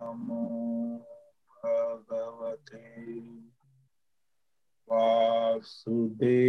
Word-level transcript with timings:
नमो 0.00 0.40
भगवते 1.56 2.82
वासुदेवाय 4.88 6.43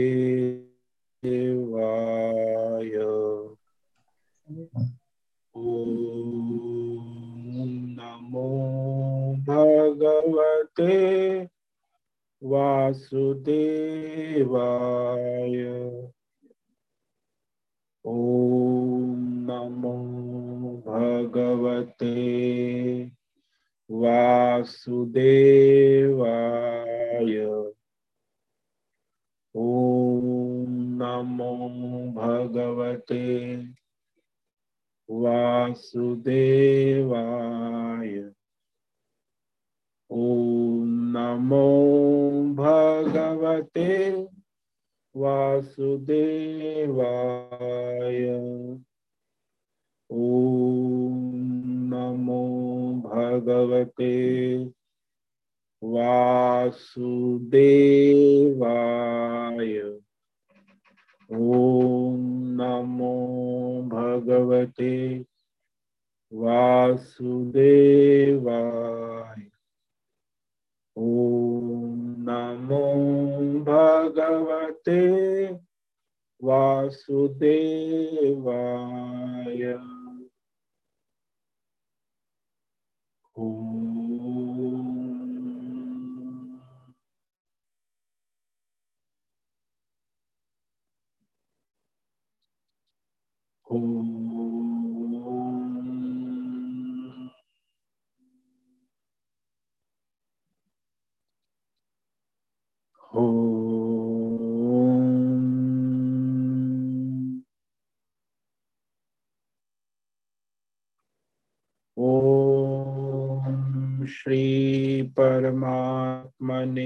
श्री 114.07 115.01
परमात्मने 115.01 116.85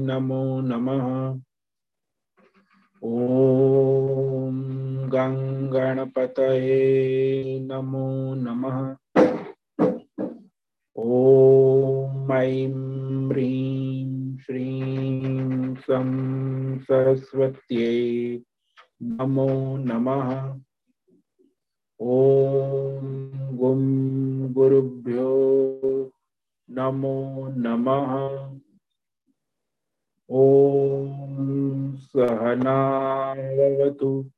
नमो 0.00 0.60
नमः 0.60 1.19
गङ्गणपतये 6.38 7.60
नमो 7.60 8.34
नमः। 8.34 8.96
ॐ 10.98 12.32
ऐं 12.32 13.28
ह्रीं 13.28 14.38
श्रीं 14.38 15.74
सं 15.74 16.78
सरस्वत्यै 16.78 18.42
नमो 19.02 19.76
नमः 19.76 20.58
ॐ 22.00 23.56
गुं 23.56 24.52
गुरुभ्यो 24.52 25.30
नमो 26.70 27.48
नमः। 27.56 28.14
ॐ 30.30 31.96
सहनावतु। 31.96 34.30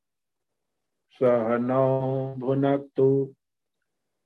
सहनौ 1.23 2.35
भुनक्तु 2.39 3.35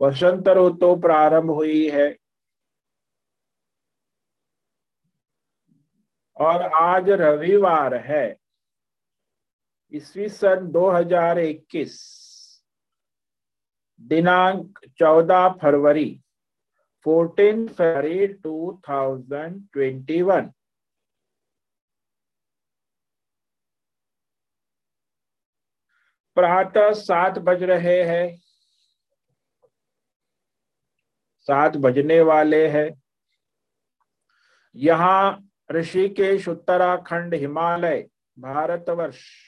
वसंत 0.00 0.48
ऋतु 0.48 0.96
प्रारंभ 0.96 1.50
हुई 1.50 1.90
है। 1.90 2.18
और 6.40 6.62
आज 6.62 7.10
रविवार 7.10 7.94
है। 7.94 8.47
ईस्वी 9.92 10.28
सन 10.28 10.70
2021 10.70 11.92
दिनांक 13.98 14.78
14 15.00 15.48
फरवरी 15.62 16.20
14 17.06 17.68
फरवरी 17.68 18.26
2021 18.26 20.50
प्रातः 26.34 26.92
सात 26.92 27.38
बज 27.38 27.62
रहे 27.62 28.02
हैं। 28.02 28.40
सात 31.40 31.76
बजने 31.76 32.20
वाले 32.20 32.68
हैं। 32.68 33.02
यहाँ 34.74 35.50
ऋषिकेश, 35.70 36.48
उत्तराखंड, 36.48 37.34
हिमालय, 37.34 38.08
भारतवर्ष। 38.38 39.47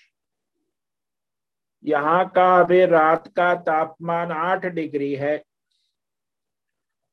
यहाँ 1.84 2.28
का 2.28 2.44
अभी 2.60 2.84
रात 2.86 3.28
का 3.28 3.54
तापमान 3.62 4.32
आठ 4.32 4.66
डिग्री 4.66 5.14
है 5.14 5.42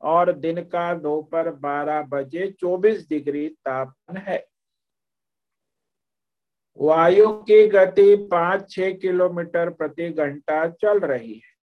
और 0.01 0.31
दिन 0.33 0.61
का 0.65 0.93
दोपहर 0.95 1.49
बारह 1.51 2.01
बजे 2.09 2.51
चौबीस 2.51 3.07
डिग्री 3.09 3.47
तापमान 3.49 4.17
है। 4.19 4.45
वायु 6.79 7.31
की 7.43 7.67
गति 7.67 8.15
पाँच 8.31 8.69
छह 8.71 8.91
किलोमीटर 8.93 9.69
प्रति 9.71 10.09
घंटा 10.09 10.67
चल 10.71 10.99
रही 10.99 11.33
है। 11.33 11.55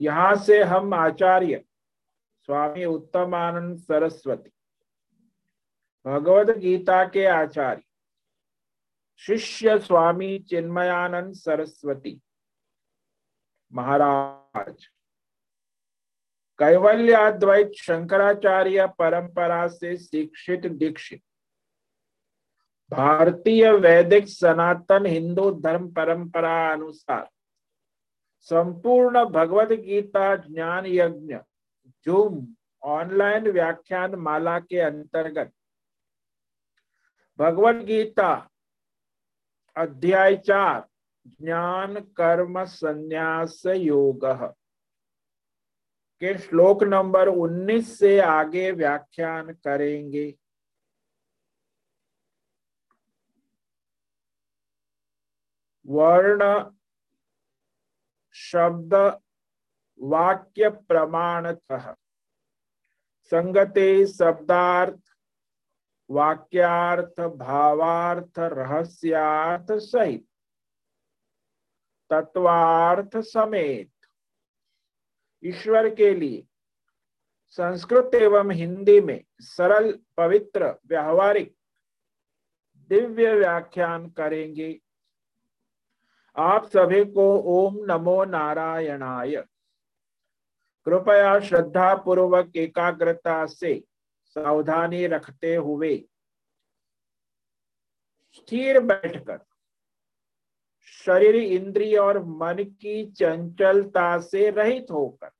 यहाँ 0.00 0.34
से 0.36 0.62
हम 0.64 0.94
आचार्य 0.94 1.64
स्वामी 2.48 2.84
उत्तमानंद 2.84 3.78
सरस्वती, 3.78 4.50
भगवद 6.06 6.50
गीता 6.58 7.04
के 7.06 7.24
आचार्य 7.26 7.82
शिष्य 9.20 9.78
स्वामी 9.78 10.38
चिन्मयानंद 10.38 11.34
सरस्वती 11.34 12.20
महाराज। 13.72 14.86
कैवल्याद्वैत 16.58 17.72
शंकराचार्य 17.76 18.86
परंपरा 18.98 19.66
से 19.68 19.96
शिक्षित 19.96 20.66
दीक्षित। 20.66 21.22
भारतीय 22.90 23.70
वैदिक 23.72 24.28
सनातन 24.28 25.06
हिंदू 25.06 25.50
धर्म 25.50 25.88
परंपरा 25.92 26.72
अनुसार। 26.72 27.28
संपूर्ण 28.40 29.24
भगवत 29.24 29.68
गीता 29.68 30.34
ज्ञान 30.36 30.86
यज्ञ, 30.86 31.38
जूम, 32.06 32.46
ऑनलाइन 32.82 33.50
व्याख्यान 33.50 34.14
माला 34.14 34.58
के 34.60 34.78
अंतर्गत। 34.78 35.52
भगवत 37.38 37.84
गीता 37.84 38.46
अध्याय 39.76 40.36
चार, 40.36 40.88
ज्ञान, 41.26 42.00
कर्म, 42.00 42.64
संन्यास, 42.64 43.62
योग। 43.66 44.26
के 46.20 46.38
श्लोक 46.38 46.82
नंबर 46.82 47.28
19 47.28 47.98
से 47.98 48.20
आगे 48.20 48.70
व्याख्यान 48.70 49.52
करेंगे। 49.52 50.38
वर्ण, 55.86 56.70
शब्द, 58.32 59.20
वाक्य 60.00 60.70
प्रमाणतः। 60.70 61.94
संगते, 63.24 64.06
शब्दार्थ 64.06 65.09
वाक्यार्थ 66.10 67.20
भावार्थ 67.20 68.38
रहस्यार्थ 68.38 69.72
सहित 69.72 70.26
तत्वार्थ 72.10 73.16
समेत 73.16 73.90
ईश्वर 75.44 75.88
के 75.94 76.14
लिए 76.14 76.46
संस्कृत 77.46 78.10
एवं 78.14 78.50
हिंदी 78.50 79.00
में 79.00 79.24
सरल, 79.40 79.98
पवित्र, 80.16 80.74
व्यावहारिक, 80.86 81.54
दिव्य 82.90 83.34
व्याख्यान 83.34 84.08
करेंगे। 84.10 84.80
आप 86.36 86.66
सभी 86.66 87.04
को 87.04 87.26
ओम 87.52 87.78
नमो 87.84 88.24
नारायणाय। 88.24 89.36
कृपया 90.86 91.38
श्रद्धा 91.40 91.94
पूर्वक 91.94 92.56
एकाग्रता 92.56 93.46
से 93.46 93.74
सावधानी 94.30 95.06
रखते 95.06 95.54
हुए 95.54 95.96
स्थिर 98.32 98.80
बैठकर 98.80 99.38
शरीर 101.06 101.36
इंद्रिय 101.36 101.96
और 101.98 102.18
मन 102.18 102.56
की 102.58 103.04
चंचलता 103.12 104.18
से 104.18 104.50
रहित 104.50 104.90
होकर 104.90 105.30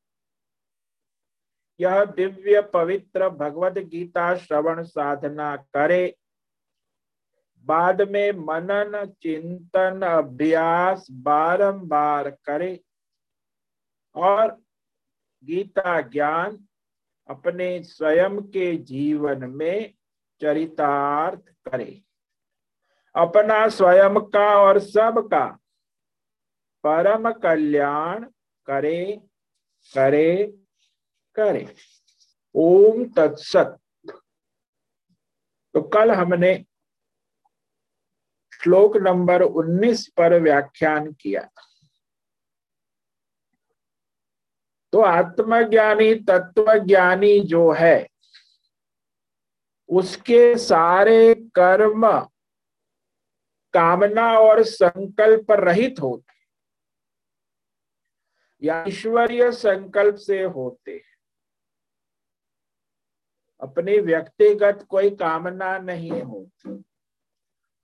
यह 1.81 2.05
दिव्य 2.05 2.61
पवित्र 2.63 3.29
भगवत 3.29 3.79
गीता 3.79 4.35
श्रवण 4.37 4.83
साधना 4.83 5.57
करे। 5.57 6.17
बाद 7.67 8.03
में 8.03 8.33
मनन, 8.33 9.07
चिंतन, 9.23 10.01
अभ्यास 10.03 11.07
बारंबार 11.11 12.31
करे 12.31 12.81
और 14.17 14.51
गीता 15.45 16.01
ज्ञान 16.01 16.57
अपने 17.31 17.83
स्वयं 17.83 18.41
के 18.43 18.77
जीवन 18.77 19.51
में 19.51 19.95
चरितार्थ 20.41 21.41
करे। 21.41 22.03
अपना 23.15 23.69
स्वयं 23.69 24.21
का 24.21 24.59
और 24.59 24.79
सबका 24.79 25.47
परम 26.85 27.31
कल्याण 27.33 28.25
करे 28.67 29.21
करे 29.95 30.53
करे। 31.35 31.75
ओम 32.55 33.05
तत्सत। 33.05 33.79
तो 35.75 35.83
कल 35.83 36.11
हमने 36.11 36.65
श्लोक 38.53 38.97
नंबर 38.97 39.43
19 39.43 40.07
पर 40.09 40.41
व्याख्यान 40.41 41.13
किया 41.13 41.49
तो 44.93 45.01
आत्मज्ञानी 45.01 46.15
तत्वज्ञानी 46.29 47.39
जो 47.41 47.71
है, 47.73 48.09
उसके 49.89 50.57
सारे 50.59 51.35
कर्म, 51.35 52.07
कामना 53.75 54.27
और 54.39 54.63
संकल्प 54.63 55.51
रहित 55.51 56.01
होते 56.01 56.39
या 58.63 58.85
ईश्वरीय 58.89 59.51
संकल्प 59.53 60.15
से 60.17 60.43
होते 60.43 61.01
अपनी 63.61 63.99
व्यक्तिगत 63.99 64.87
कोई 64.89 65.11
कामना 65.11 65.79
नहीं 65.79 66.23
होती 66.23 66.83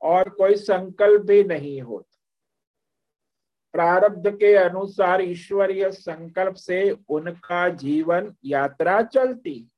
और 0.03 0.29
कोई 0.29 0.55
संकल्प 0.57 1.23
भी 1.23 1.43
नहीं 1.45 1.81
होता। 1.83 2.16
प्रारब्ध 3.77 4.37
के 4.37 4.57
अनुसार 4.57 5.21
ईश्वरीय 5.21 5.93
संकल्प 5.93 6.55
से 6.55 6.97
उनका 7.09 7.69
जीवन 7.69 8.35
यात्रा 8.45 9.03
चलती। 9.03 9.71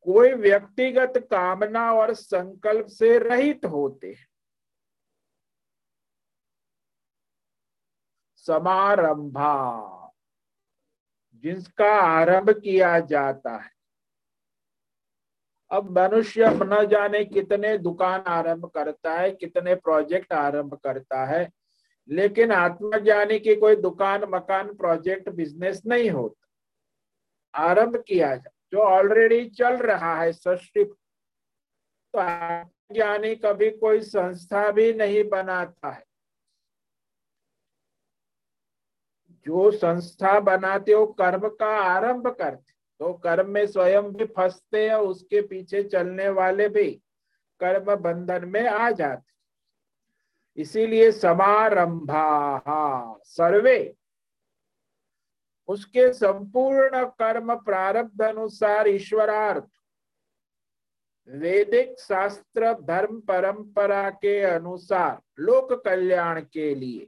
कोई 0.05 0.33
व्यक्तिगत 0.33 1.17
कामना 1.31 1.91
और 1.93 2.13
संकल्प 2.13 2.87
से 2.87 3.17
रहित 3.19 3.65
होते 3.65 4.07
हैं। 4.07 4.26
समारंभा, 8.47 10.13
जिसका 11.43 11.91
आरंभ 11.93 12.49
किया 12.49 12.99
जाता 12.99 13.55
है। 13.55 13.71
अब 15.71 15.89
मनुष्य 15.99 16.49
न 16.63 16.85
जाने 16.87 17.23
कितने 17.25 17.77
दुकान 17.77 18.21
आरंभ 18.27 18.65
करता 18.65 19.13
है, 19.13 19.31
कितने 19.31 19.75
प्रोजेक्ट 19.75 20.33
आरंभ 20.33 20.73
करता 20.73 21.25
है, 21.25 21.49
लेकिन 22.09 22.51
आत्मज्ञानी 22.51 23.39
की 23.39 23.55
कोई 23.55 23.75
दुकान, 23.75 24.23
मकान 24.23 24.73
प्रोजेक्ट 24.75 25.29
बिज़नेस 25.29 25.81
नहीं 25.85 26.09
होता। 26.09 26.47
आरंभ 27.63 28.03
किया 28.07 28.35
जाए 28.35 28.51
जो 28.71 28.79
ऑलरेडी 28.79 29.45
चल 29.49 29.77
रहा 29.77 30.15
है, 30.15 30.31
सृष्टि 30.31 30.83
तो 30.83 32.19
आत्मज्ञानी 32.19 33.35
कभी 33.35 33.69
कोई 33.71 34.01
संस्था 34.01 34.69
भी 34.71 34.93
नहीं 34.93 35.23
बनाता 35.29 35.91
है। 35.91 36.03
जो 39.47 39.71
संस्था 39.71 40.39
बनाते 40.39 40.91
हो, 40.91 41.05
कर्म 41.05 41.49
का 41.49 41.77
आरंभ 41.77 42.27
करते। 42.27 42.73
तो 42.99 43.13
कर्म 43.13 43.49
में 43.49 43.67
स्वयं 43.67 44.03
भी 44.03 44.25
फंसते 44.25 44.89
हैं, 44.89 44.95
उसके 44.95 45.41
पीछे 45.41 45.83
चलने 45.83 46.29
वाले 46.29 46.69
भी 46.69 46.91
कर्म 47.59 47.95
बंधन 47.95 48.45
में 48.45 48.67
आ 48.67 48.91
जाते। 48.91 49.33
इसीलिए 50.61 51.11
समारंभा, 51.11 52.59
सर्वे। 53.23 53.95
उसके 55.67 56.13
संपूर्ण 56.13 57.05
कर्म 57.05 57.55
प्रारब्ध 57.55 58.21
अनुसार 58.21 58.87
ईश्वरार्थ। 58.87 59.67
वैदिक 61.29 61.99
शास्त्र, 61.99 62.73
धर्म, 62.73 63.19
परंपरा 63.19 64.09
के 64.09 64.41
अनुसार 64.41 65.21
लोक 65.39 65.73
कल्याण 65.73 66.41
के 66.41 66.75
लिए। 66.75 67.07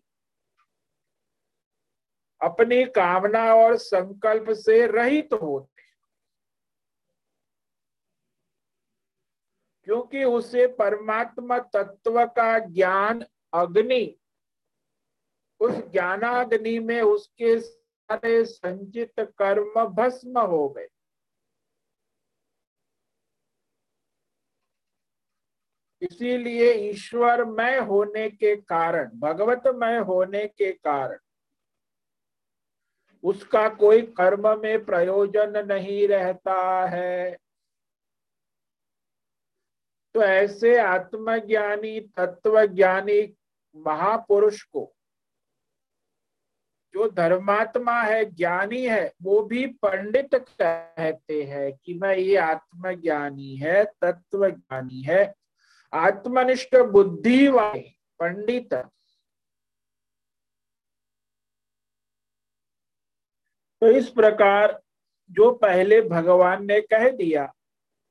अपनी 2.42 2.84
कामना 2.86 3.44
और 3.56 3.76
संकल्प 3.78 4.50
से 4.58 4.86
रहित 4.88 5.30
तो 5.30 5.38
होते 5.38 5.80
क्योंकि 9.88 10.24
उसे 10.24 10.66
परमात्मा 10.68 11.58
तत्व 11.74 12.26
का 12.26 12.58
ज्ञान 12.60 13.24
अग्नि, 13.54 14.20
उस 15.62 15.72
ज्ञानाग्नि 15.92 16.78
में 16.80 17.02
उसके 17.02 17.60
सारे 17.60 18.44
संचित 18.46 19.20
कर्म 19.20 19.86
भस्म 19.96 20.40
हो 20.40 20.68
गए। 20.70 20.88
इसीलिए 26.02 26.72
ईश्वर 26.90 27.44
मय 27.46 27.78
होने 27.80 28.30
के 28.30 28.56
कारण 28.56 29.10
भगवतमय 29.20 29.98
होने 30.00 30.46
के 30.48 30.72
कारण 30.72 31.18
उसका 33.24 33.68
कोई 33.70 34.02
कर्म 34.02 34.48
में 34.60 34.86
प्रयोजन 34.86 35.66
नहीं 35.68 36.08
रहता 36.08 36.86
है। 36.86 37.38
तो 40.16 40.22
ऐसे 40.24 40.78
आत्मज्ञानी, 40.78 42.00
तत्वज्ञानी 42.00 43.22
महापुरुष 43.76 44.62
को 44.64 44.94
जो 46.94 47.10
धर्मात्मा 47.10 48.02
है, 48.02 48.26
ज्ञानी 48.26 48.86
है, 48.86 49.14
वो 49.22 49.42
भी 49.42 49.66
पंडित 49.66 50.36
कहते 50.36 51.44
हैं 51.44 51.72
कि 51.86 51.94
मैं 51.94 52.16
ये 52.18 52.36
आत्मज्ञानी 52.36 53.56
है 53.56 53.84
तत्व 54.02 54.50
ज्ञानी 54.50 55.02
है, 55.02 55.34
आत्मनिष्ठ 55.94 56.76
बुद्धि 56.76 57.48
वाले 57.48 57.92
पंडित 58.20 58.74
तो 63.82 63.88
इस 63.88 64.10
प्रकार 64.10 64.80
जो 65.32 65.52
पहले 65.52 66.02
भगवान 66.02 66.66
ने 66.66 66.80
कह 66.82 67.10
दिया, 67.10 67.46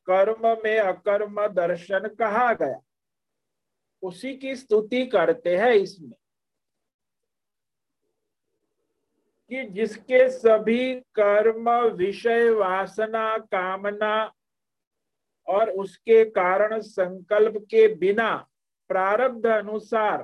कर्म 0.08 0.46
में 0.64 0.78
अकर्म 0.78 1.46
दर्शन 1.46 2.08
कहा 2.08 2.52
गया। 2.52 2.80
उसी 4.02 4.34
की 4.36 4.54
स्तुति 4.56 5.04
करते 5.06 5.56
हैं 5.56 5.72
इसमें 5.72 6.12
कि 9.50 9.64
जिसके 9.64 10.28
सभी 10.30 10.94
कर्म, 11.14 11.70
विषय, 11.96 12.50
वासना, 12.50 13.36
कामना 13.38 14.32
और 15.48 15.70
उसके 15.70 16.24
कारण 16.24 16.80
संकल्प 16.80 17.56
के 17.70 17.86
बिना 17.94 18.34
प्रारब्ध 18.90 19.46
अनुसार, 19.46 20.22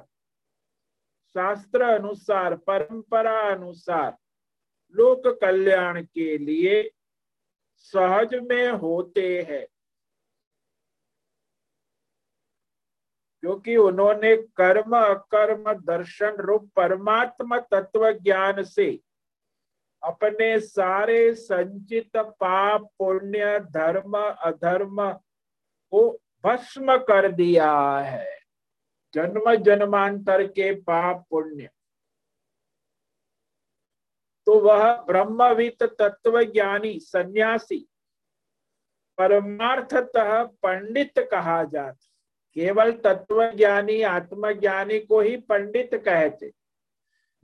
शास्त्र 1.35 1.83
अनुसार, 1.85 2.55
परंपरा 2.57 3.41
अनुसार 3.51 4.17
लोक 4.95 5.41
कल्याण 5.41 6.05
के 6.05 6.39
लिए 6.39 6.91
सहज 7.77 8.35
में 8.35 8.69
होते 8.69 9.43
हैं। 9.43 9.67
क्योंकि 13.41 13.77
उन्होंने 13.77 14.37
कर्म, 14.37 14.97
अकर्म, 14.97 15.73
दर्शन 15.73 16.31
रूप, 16.31 16.71
परमात्मा 16.77 17.59
तत्व 17.59 18.13
ज्ञान 18.13 18.63
से 18.63 19.01
अपने 20.03 20.61
सारे 20.61 21.35
संचित 21.35 22.17
पाप, 22.17 22.91
पुण्य, 22.99 23.61
धर्म, 23.61 24.19
अधर्म 24.19 25.13
को 25.91 26.19
भस्म 26.45 26.97
कर 26.97 27.33
दिया 27.33 27.99
है। 27.99 28.39
जन्म 29.15 29.55
जन्मांतर 29.55 30.47
के 30.47 30.75
पाप, 30.75 31.27
पुण्य। 31.31 31.71
तो 34.47 34.59
वह 34.61 34.93
ब्रह्मवित 35.03 35.83
तत्व 35.83 36.43
ज्ञानी 36.43 36.99
सन्यासी। 37.01 37.87
परमार्थतः 39.19 40.43
पंडित 40.43 41.19
कहा 41.19 41.63
जाता 41.65 42.11
केवल 42.57 42.93
तत्व 42.93 43.51
ज्ञानी 43.51 44.03
आत्मज्ञानी 44.03 44.99
को 45.01 45.21
ही 45.21 45.37
पंडित 45.37 45.95
कहते। 45.95 46.53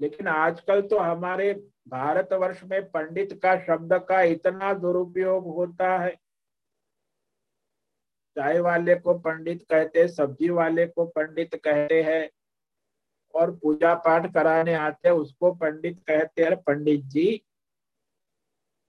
लेकिन 0.01 0.29
आजकल 0.29 0.81
तो 0.83 0.99
हमारे 0.99 1.53
भारतवर्ष 1.89 2.63
में 2.65 2.91
पंडित 2.91 3.33
का 3.43 3.59
शब्द 3.61 3.95
का 4.09 4.21
इतना 4.23 4.73
दुरुपयोग 4.75 5.47
होता 5.47 5.99
है। 5.99 6.15
चाय 8.37 8.59
वाले 8.61 8.95
को 8.95 9.15
पंडित 9.15 9.63
कहते, 9.71 10.09
सब्ज़ी 10.09 10.49
वाले 10.49 10.87
को 10.87 11.05
पंडित 11.07 11.55
कहते 11.55 12.03
हैं। 12.03 12.31
और 13.35 13.51
पूजा 13.57 13.95
पाठ 13.95 14.33
कराने 14.35 14.75
आते 14.75 15.09
हैं, 15.09 15.15
उसको 15.17 15.53
पंडित 15.53 15.99
कहते 16.09 16.45
हैं, 16.45 16.57
पंडित 16.57 17.05
जी। 17.05 17.43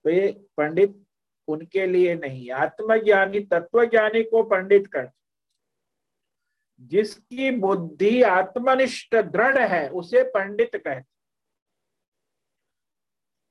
तो 0.05 0.09
ये 0.09 0.31
पंडित 0.57 1.03
उनके 1.47 1.85
लिए 1.85 2.15
नहीं, 2.15 2.51
आत्मज्ञानी, 2.51 3.39
तत्वज्ञानी 3.39 4.23
को 4.23 4.43
पंडित 4.43 4.87
कहते 4.87 5.19
जिसकी 6.81 7.51
बुद्धि 7.51 8.21
आत्मनिष्ठ 8.23 9.15
दृढ़ 9.15 9.57
है, 9.57 9.87
उसे 9.89 10.23
पंडित 10.23 10.75
कहते 10.75 11.09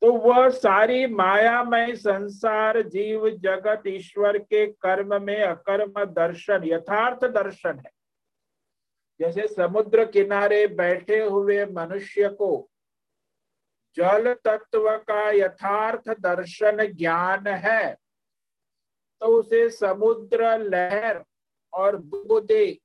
तो 0.03 0.13
वह 0.13 0.49
सारी 0.51 1.07
मायामय 1.07 1.95
संसार, 1.97 2.81
जीव, 2.83 3.29
जगत, 3.31 3.83
ईश्वर 3.87 4.39
के 4.39 4.67
कर्म 4.67 5.23
में 5.23 5.43
अकर्म 5.43 6.05
दर्शन, 6.05 6.63
यथार्थ 6.65 7.25
दर्शन 7.25 7.79
है। 7.79 7.91
जैसे 9.21 9.47
समुद्र 9.49 10.05
किनारे 10.11 10.67
बैठे 10.67 11.19
हुए 11.21 11.65
मनुष्य 11.67 12.29
को 12.29 12.71
जल 13.97 14.33
तत्व 14.35 14.89
का 14.99 15.31
यथार्थ 15.31 16.09
दर्शन 16.21 16.87
ज्ञान 16.93 17.47
है 17.47 17.95
तो 19.23 19.27
उसे 19.39 19.69
समुद्र, 19.71 20.59
लहर 20.59 21.25
और 21.73 21.97
बुदे 21.97 22.81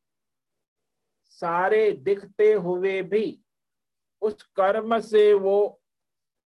सारे 1.24 1.92
दिखते 1.92 2.52
हुए 2.54 3.02
भी 3.04 3.40
उस 4.22 4.44
कर्म 4.56 5.00
से 5.00 5.32
वो 5.34 5.82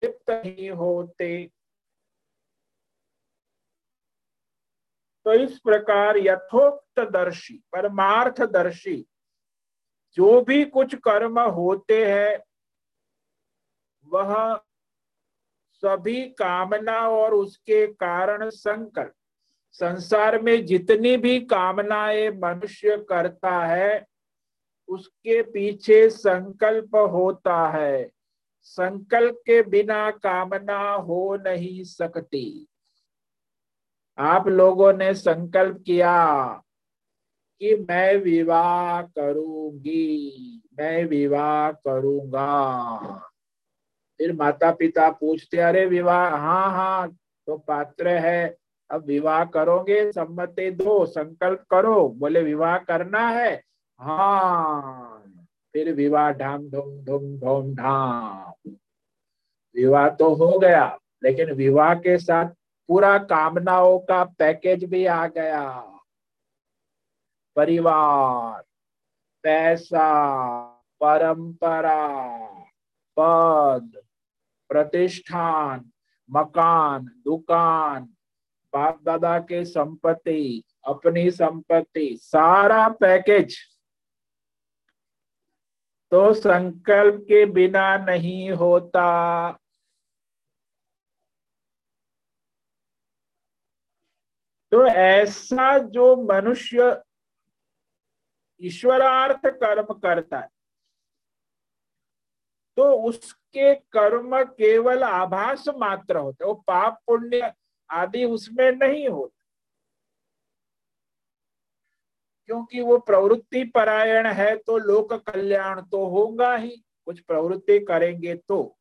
लिप्त 0.04 0.30
नहीं 0.30 0.70
होते। 0.72 1.52
तो 5.26 5.34
इस 5.34 5.60
प्रकार 5.60 6.18
यथोक्त 6.18 7.00
दर्शी 7.12 7.62
परमार्थ 7.72 8.42
दर्शी 8.42 9.06
जो 10.16 10.42
भी 10.42 10.66
कुछ 10.66 10.96
कर्म 10.96 11.40
होते 11.40 12.06
हैं, 12.06 12.40
वह 14.08 14.62
सभी 15.74 16.30
कामना 16.30 17.10
और 17.10 17.34
उसके 17.34 17.88
कारण 17.88 18.50
संकल्प 18.50 19.14
संसार 19.72 20.42
में 20.42 20.66
जितनी 20.66 21.18
भी 21.18 21.40
कामनाएँ 21.40 22.30
मनुष्य 22.30 23.06
करता 23.10 23.66
है, 23.66 24.06
उसके 24.88 25.42
पीछे 25.42 26.10
संकल्प 26.10 26.96
होता 26.96 27.70
है। 27.70 28.12
संकल्प 28.62 29.36
के 29.46 29.62
बिना 29.62 30.12
कामना 30.12 30.92
हो 30.92 31.36
नहीं 31.36 31.84
सकती। 31.84 32.68
आप 34.18 34.48
लोगों 34.48 34.94
ने 34.94 35.14
संकल्प 35.14 35.84
किया। 35.86 36.64
कि 37.62 37.86
मैं 37.90 38.18
विवाह 38.18 39.02
करूँगी, 39.02 40.62
मैं 40.80 41.06
विवाह 41.06 41.72
करूँगा। 41.72 43.02
फिर 44.20 44.34
माता 44.34 44.72
पिता 44.72 45.10
पूछते, 45.10 45.58
अरे 45.58 45.86
विवाह 45.86 46.30
हाँ 46.30 46.72
हाँ 46.72 47.10
तो 47.48 47.58
पात्र 47.58 48.08
है। 48.08 48.56
अब 48.92 49.06
विवाह 49.06 49.46
करोगे, 49.46 50.12
सम्मति 50.12 50.72
दो, 50.72 51.06
संकल्प 51.06 51.64
करो। 51.72 52.10
बोले, 52.10 52.42
विवाह 52.42 52.78
करना 52.78 53.30
है? 53.30 53.64
हाँ। 54.00 55.24
फिर 55.74 55.94
विवाह 55.94 56.32
ढाम 56.32 56.70
धूम 56.70 57.04
धूम 57.04 57.38
धूम 57.38 57.76
ढाम 57.76 58.72
विवाह 59.76 60.10
तो 60.10 60.34
हो 60.34 60.60
गया, 60.60 61.00
लेकिन 61.24 61.52
विवाह 61.52 61.94
के 61.94 62.18
साथ 62.18 62.46
पूरा 62.88 63.18
कामनाओं 63.18 64.00
का 64.00 64.24
पैकेज 64.24 64.84
भी 64.84 65.06
आ 65.06 65.28
गया। 65.28 65.95
परिवार, 67.56 68.64
पैसा, 69.44 70.64
परंपरा, 71.02 72.08
पद, 73.20 74.02
प्रतिष्ठान, 74.70 75.92
मकान, 76.32 77.06
दुकान 77.06 78.04
बाप 78.74 79.02
दादा 79.04 79.40
के 79.40 79.66
संपत्ति, 79.66 80.64
अपनी 80.86 81.32
संपत्ति, 81.32 82.18
सारा 82.22 82.90
पैकेज। 82.90 83.58
तो 86.12 86.34
संकल्प 86.34 87.22
के 87.22 87.46
बिना 87.46 87.98
नहीं 87.98 88.52
होता। 88.52 89.52
तो 94.72 94.86
ऐसा 94.88 95.78
जो 95.78 96.16
मनुष्य 96.16 97.05
ईश्वरार्थ 98.62 99.46
कर्म 99.46 99.94
करता 99.94 100.40
है। 100.40 100.50
तो 102.78 102.92
उसके 103.08 103.74
कर्म 103.76 104.44
केवल 104.44 105.04
आभास 105.04 105.68
मात्र 105.78 106.18
होते 106.18 106.46
वो 106.46 106.54
पाप 106.54 107.00
पुण्य 107.08 107.54
आदि 107.90 108.24
उसमें 108.26 108.72
नहीं 108.72 109.08
होते। 109.10 109.34
क्योंकि 112.46 112.82
वो 112.82 112.98
प्रवृत्ति 112.98 113.64
परायण 113.66 114.28
है 114.28 114.56
तो 114.58 114.78
लोक 114.78 115.14
कल्याण 115.14 115.82
तो 115.82 116.06
होगा 116.06 116.56
ही। 116.56 116.84
कुछ 117.06 117.20
प्रवृत्ति 117.20 117.80
करेंगे 117.80 118.36
तो। 118.36 118.78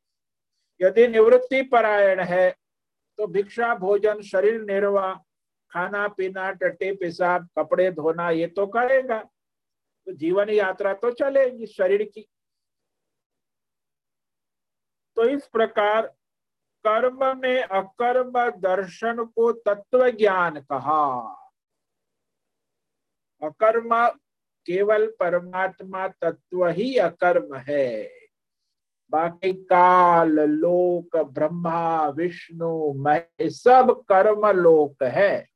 यदि 0.81 1.07
निवृत्ति 1.07 1.61
परायण 1.61 2.19
है 2.19 2.55
तो 3.19 3.27
भिक्षा, 3.27 3.73
भोजन, 3.75 4.21
शरीर 4.21 4.61
निर्वाह, 4.61 5.13
खाना 5.71 6.07
पीना, 6.07 6.51
टट्टे, 6.51 6.91
पेशाब, 6.95 7.47
कपड़े 7.57 7.91
धोना, 7.91 8.29
ये 8.29 8.47
तो 8.47 8.67
करेगा। 8.67 9.23
तो 10.05 10.11
जीवन 10.11 10.49
यात्रा 10.49 10.93
तो 10.93 11.11
चलेगी 11.11 11.65
शरीर 11.65 12.03
की। 12.03 12.27
तो 15.15 15.23
इस 15.23 15.47
प्रकार 15.47 16.07
कर्म 16.87 17.41
में 17.41 17.63
अकर्म 17.63 18.49
दर्शन 18.49 19.25
को 19.25 19.51
तत्व 19.51 20.09
ज्ञान 20.09 20.61
कहा। 20.61 21.21
अकर्म 23.43 24.07
केवल 24.65 25.07
परमात्मा 25.19 26.07
तत्व 26.07 26.67
ही 26.67 26.97
अकर्म 26.97 27.55
है। 27.55 28.11
बाकी 29.09 29.53
काल, 29.53 30.39
लोक, 30.39 31.17
ब्रह्मा, 31.17 32.07
विष्णु 32.07 32.93
मह 32.93 33.23
सब 33.41 34.03
कर्म 34.09 34.47
लोक 34.47 35.03
है। 35.03 35.54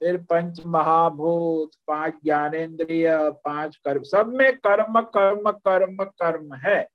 फिर 0.00 0.16
पंच 0.16 0.62
महाभूत 0.66 1.70
पाँच 1.86 2.14
ज्ञानेन्द्रिय, 2.24 3.30
पाँच 3.44 3.76
कर्म। 3.76 4.02
सब 4.02 4.26
में 4.26 4.56
कर्म 4.56 5.00
कर्म 5.00 5.50
कर्म 5.50 6.04
कर्म 6.04 6.54
है। 6.54 6.88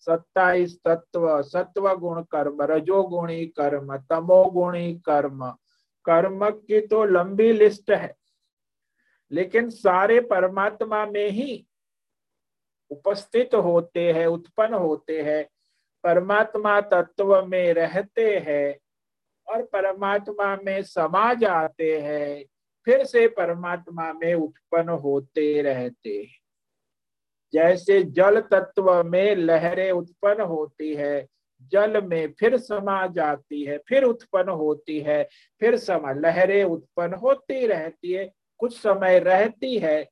सत्ताईस 0.00 0.78
तत्व, 0.84 1.42
सत्व 1.42 1.94
गुण 1.94 2.22
कर्म, 2.22 2.62
रजोगुणी 2.62 3.46
कर्म, 3.46 3.96
तमोगुणी 3.96 4.94
कर्म। 4.94 5.50
कर्म 6.04 6.50
की 6.50 6.80
तो 6.80 7.04
लंबी 7.04 7.52
लिस्ट 7.52 7.90
है। 7.90 8.16
लेकिन 9.32 9.70
सारे 9.70 10.20
परमात्मा 10.20 11.06
में 11.06 11.30
ही 11.30 11.66
उपस्थित 12.90 13.54
होते 13.54 14.12
हैं, 14.12 14.26
उत्पन्न 14.26 14.74
होते 14.74 15.22
हैं। 15.22 15.44
परमात्मा 16.04 16.80
तत्व 16.80 17.46
में 17.46 17.74
रहते 17.74 18.38
हैं। 18.38 18.78
और 19.48 19.62
परमात्मा 19.62 20.56
में 20.56 20.82
समा 20.82 21.34
जाते 21.34 22.00
हैं, 22.00 22.44
फिर 22.84 23.04
से 23.04 23.28
परमात्मा 23.28 24.12
में 24.12 24.34
उत्पन्न 24.34 24.88
होते 24.88 25.62
रहते 25.62 26.10
हैं। 26.10 26.38
जैसे 27.52 28.02
जल 28.02 28.40
तत्व 28.40 29.02
में 29.04 29.36
लहरें 29.36 29.90
उत्पन्न 29.92 30.40
होती 30.40 30.94
है, 30.94 31.26
जल 31.72 32.02
में 32.02 32.32
फिर 32.32 32.56
समा 32.56 33.06
जाती 33.06 33.62
है, 33.64 33.78
फिर 33.78 34.04
उत्पन्न 34.04 34.48
होती 34.48 35.00
है, 35.00 35.28
फिर 35.60 35.76
समा, 35.76 36.12
लहरें 36.12 36.64
उत्पन्न 36.64 37.14
होती 37.14 37.66
रहती 37.66 38.12
है, 38.12 38.32
कुछ 38.58 38.78
समय 38.80 39.18
रहती 39.18 39.78
है, 39.78 40.02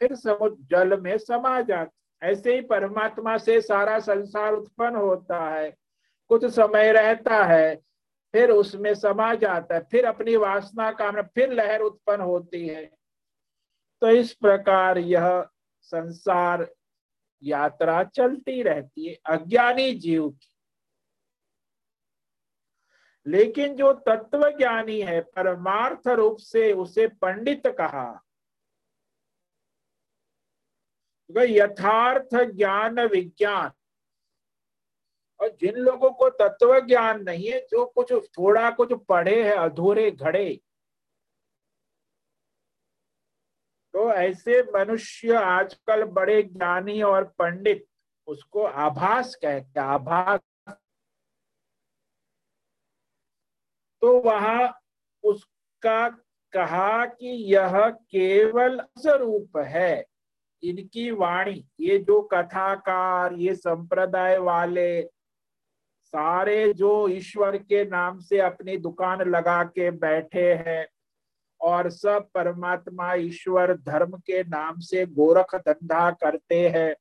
फिर 0.00 0.14
समुद्र 0.14 0.56
जल 0.70 1.00
में 1.00 1.18
समा 1.18 1.60
जाती 1.60 1.90
ऐसे 2.22 2.54
ही 2.54 2.60
परमात्मा 2.60 3.36
से 3.38 3.60
सारा 3.60 3.98
संसार 3.98 4.52
उत्पन्न 4.52 4.96
होता 4.96 5.50
है, 5.50 5.74
कुछ 6.28 6.44
समय 6.44 6.92
रहता 6.92 7.44
है 7.44 7.74
फिर 8.36 8.50
उसमें 8.50 8.94
समा 8.94 9.34
जाता 9.34 9.74
है, 9.74 9.80
फिर 9.80 10.04
अपनी 10.04 10.36
वासना 10.36 10.92
का 10.92 11.22
फिर 11.22 11.52
लहर 11.52 11.80
उत्पन्न 11.80 12.20
होती 12.20 12.68
है। 12.68 12.86
तो 14.00 14.08
इस 14.08 14.34
प्रकार 14.34 14.98
यह 14.98 15.48
संसार 15.82 16.74
यात्रा 17.42 18.04
चलती 18.04 18.62
रहती 18.62 19.08
है, 19.08 19.18
अज्ञानी 19.26 19.92
जीव 19.92 20.30
की। 20.30 20.48
लेकिन 23.26 23.76
जो 23.76 23.92
तत्व 23.92 24.50
ज्ञानी 24.58 25.00
है, 25.00 25.20
परमार्थ 25.20 26.08
रूप 26.08 26.36
से 26.36 26.72
उसे 26.72 27.08
पंडित 27.08 27.62
कहा 27.66 28.22
यथार्थ 31.38 32.50
ज्ञान 32.50 33.00
विज्ञान। 33.00 33.70
और 35.40 35.56
जिन 35.60 35.76
लोगों 35.76 36.10
को 36.10 36.28
तत्व 36.30 36.78
ज्ञान 36.86 37.22
नहीं 37.22 37.48
है, 37.48 37.60
जो 37.70 37.84
कुछ 37.86 38.12
थोड़ा 38.12 38.70
कुछ 38.70 38.92
पढ़े 39.08 39.42
हैं, 39.42 39.54
अधूरे, 39.54 40.10
घड़े 40.10 40.60
तो 43.94 44.12
ऐसे 44.12 44.62
मनुष्य 44.74 45.34
आजकल 45.34 46.04
बड़े 46.04 46.42
ज्ञानी 46.42 47.00
और 47.02 47.24
पंडित 47.38 47.86
उसको 48.28 48.62
आभास 48.62 49.34
कहते 49.34 49.80
आभास। 49.80 50.40
तो 54.02 54.18
वहाँ 54.20 54.72
उसका 55.24 56.08
कहा 56.52 57.06
कि 57.06 57.28
यह 57.54 57.88
केवल 57.88 58.80
स्वरूप 58.98 59.56
है, 59.58 60.04
इनकी 60.62 61.10
वाणी, 61.10 61.64
ये 61.80 61.98
जो 61.98 62.20
कथाकार, 62.22 63.32
ये 63.34 63.54
संप्रदाय 63.54 64.38
वाले 64.38 65.02
सारे 66.06 66.72
जो 66.72 67.08
ईश्वर 67.08 67.56
के 67.56 67.84
नाम 67.84 68.18
से 68.18 68.38
अपनी 68.38 68.76
दुकान 68.76 69.22
लगा 69.30 69.64
के 69.64 69.90
बैठे 69.90 70.52
हैं 70.54 70.86
और 71.60 71.90
सब 71.90 72.28
परमात्मा 72.34 73.14
ईश्वर 73.14 73.74
धर्म 73.74 74.16
के 74.18 74.42
नाम 74.42 74.78
से 74.80 75.06
गोरख 75.06 75.54
धंधा 75.54 76.10
करते 76.10 76.68
हैं। 76.68 76.94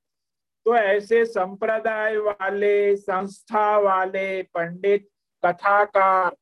तो 0.65 0.75
ऐसे 0.75 1.25
संप्रदाय 1.25 2.17
वाले, 2.17 2.95
संस्था 2.95 3.77
वाले, 3.77 4.41
पंडित, 4.43 5.07
कथाकार, 5.45 6.35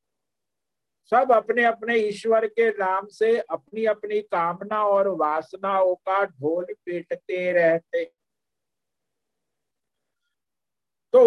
सब 1.11 1.31
अपने 1.31 1.63
अपने 1.63 1.95
ईश्वर 1.95 2.45
के 2.47 2.69
नाम 2.69 3.07
से 3.07 3.37
अपनी 3.39 3.85
अपनी 3.85 4.21
कामना 4.21 4.83
और 4.83 5.07
वासनाओं 5.07 5.95
का 5.95 6.23
ढोल 6.25 6.65
पीटते 6.85 7.51
रहते 7.51 8.11
तो 11.13 11.21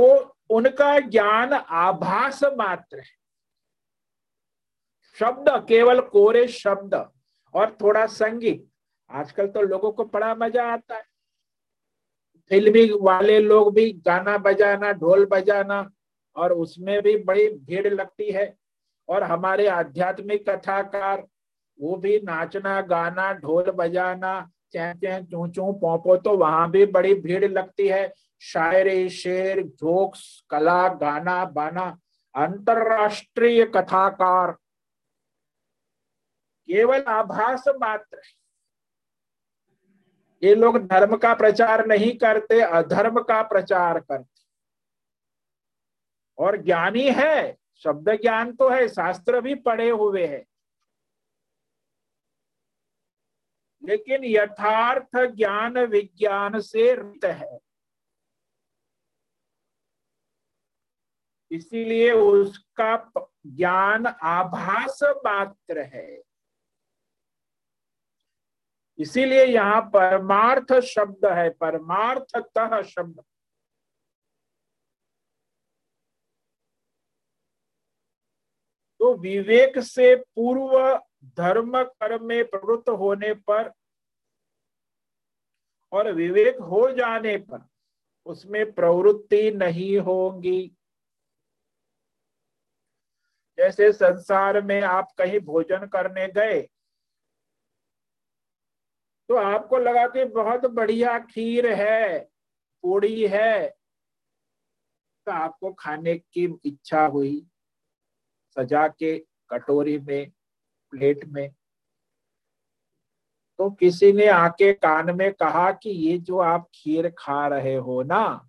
उनका 0.51 0.99
ज्ञान 1.01 1.53
आभास 1.53 2.43
मात्र 2.59 2.99
है। 2.99 3.15
शब्द, 5.19 5.49
केवल 5.69 6.01
कोरे 6.03 6.47
शब्द 6.49 6.95
और 7.55 7.77
थोड़ा 7.81 8.07
संगीत। 8.07 8.67
आजकल 9.11 9.47
तो 9.47 9.63
लोगों 9.63 9.93
को 9.93 10.05
बड़ा 10.05 10.35
मज़ा 10.35 10.65
आता 10.73 10.95
है। 10.95 11.05
फिल्मी 12.51 12.89
वाले 13.01 13.39
लोग 13.41 13.73
भी 13.75 13.91
गाना 14.07 14.37
बजाना, 14.39 14.93
ढोल 14.93 15.25
बजाना 15.27 15.91
और 16.37 16.53
उसमें 16.53 17.01
भी 17.03 17.17
बड़ी 17.19 17.49
भीड़ 17.49 17.89
लगती 17.89 18.31
है। 18.33 18.55
और 19.09 19.23
हमारे 19.23 19.67
आध्यात्मिक 19.69 20.49
कथाकार, 20.49 21.27
वो 21.81 21.97
भी 21.97 22.19
नाचना, 22.21 22.81
गाना, 22.83 23.33
ढोल 23.35 23.71
बजाना 23.71 24.41
चै 24.73 24.93
चै 24.95 25.23
चू 25.23 25.47
चू 25.49 25.73
पोपो 25.73 26.17
तो 26.17 26.37
वहाँ 26.37 26.71
भी 26.71 26.87
बड़ी 26.87 27.15
भीड़ 27.15 27.45
लगती 27.45 27.89
है। 27.89 28.07
शायरी 28.41 29.11
शेर, 29.11 29.63
जोक्स, 29.63 30.45
कला, 30.51 30.89
गाना, 30.89 31.45
बाना, 31.45 31.99
अंतरराष्ट्रीय 32.35 33.65
कथाकार। 33.65 34.53
केवल 36.67 37.03
आभास 37.03 37.65
मात्र। 37.69 38.23
ये 40.43 40.55
लोग 40.55 40.87
धर्म 40.87 41.17
का 41.17 41.35
प्रचार 41.35 41.87
नहीं 41.87 42.19
करते, 42.19 42.61
अधर्म 42.61 43.23
का 43.23 43.43
प्रचार 43.43 44.01
करते। 44.01 44.43
और 46.39 46.57
ज्ञानी 46.57 47.11
है, 47.11 47.59
शब्द 47.75 48.11
ज्ञान 48.11 48.57
तो 48.57 48.71
है, 48.71 48.89
शास्त्र 48.89 49.41
भी 49.41 49.55
पढ़े 49.55 49.91
हुए 49.91 50.27
हैं। 50.27 50.47
लेकिन 53.83 54.25
यथार्थ 54.25 55.35
ज्ञान 55.35 55.79
विज्ञान 55.79 56.61
से 56.61 56.95
रित 56.95 57.25
है। 57.25 57.66
इसीलिए 61.57 62.11
उसका 62.13 62.97
ज्ञान 63.47 64.07
आभास 64.07 65.03
मात्र 65.27 65.81
है। 65.95 66.23
इसीलिए 68.99 69.45
यहाँ 69.45 69.81
परमार्थ 69.95 70.73
शब्द 70.81 71.27
है 71.27 71.49
परमार्थतः 71.51 72.81
शब्द। 72.83 73.25
तो 79.01 79.15
विवेक 79.15 79.79
से 79.79 80.15
पूर्व 80.17 81.01
धर्म 81.37 81.83
कर्म 81.83 82.25
में 82.25 82.45
प्रवृत्त 82.45 82.89
होने 82.89 83.33
पर 83.51 83.73
और 85.93 86.13
विवेक 86.13 86.57
हो 86.61 86.91
जाने 86.93 87.37
पर 87.37 87.67
उसमें 88.27 88.73
प्रवृत्ति 88.73 89.51
नहीं 89.51 89.99
होगी। 89.99 90.76
जैसे 93.59 93.93
संसार 93.93 94.61
में 94.63 94.81
आप 94.83 95.13
कहीं 95.19 95.41
भोजन 95.41 95.87
करने 95.87 96.27
गए 96.29 96.61
तो 99.29 99.37
आपको 99.37 99.79
लगा 99.79 100.07
कि 100.07 100.25
बहुत 100.25 100.67
बढ़िया 100.67 101.19
खीर 101.21 101.67
है, 101.73 102.19
पूड़ी 102.85 103.27
है 103.27 103.69
तो 105.27 105.33
आपको 105.33 105.73
खाने 105.73 106.15
की 106.17 106.45
इच्छा 106.65 107.05
हुई। 107.07 107.47
सजा 108.57 108.87
के 108.89 109.19
कटोरी 109.51 109.99
में, 109.99 110.31
प्लेट 110.93 111.25
में 111.25 111.51
तो 113.59 113.71
किसी 113.71 114.13
ने 114.13 114.27
आके 114.27 114.73
कान 114.73 115.15
में 115.17 115.33
कहा 115.35 115.71
कि 115.73 115.91
ये 115.91 116.17
जो 116.19 116.39
आप 116.39 116.69
खीर 116.75 117.09
खा 117.19 117.47
रहे 117.49 117.75
हो 117.77 118.03
ना, 118.03 118.49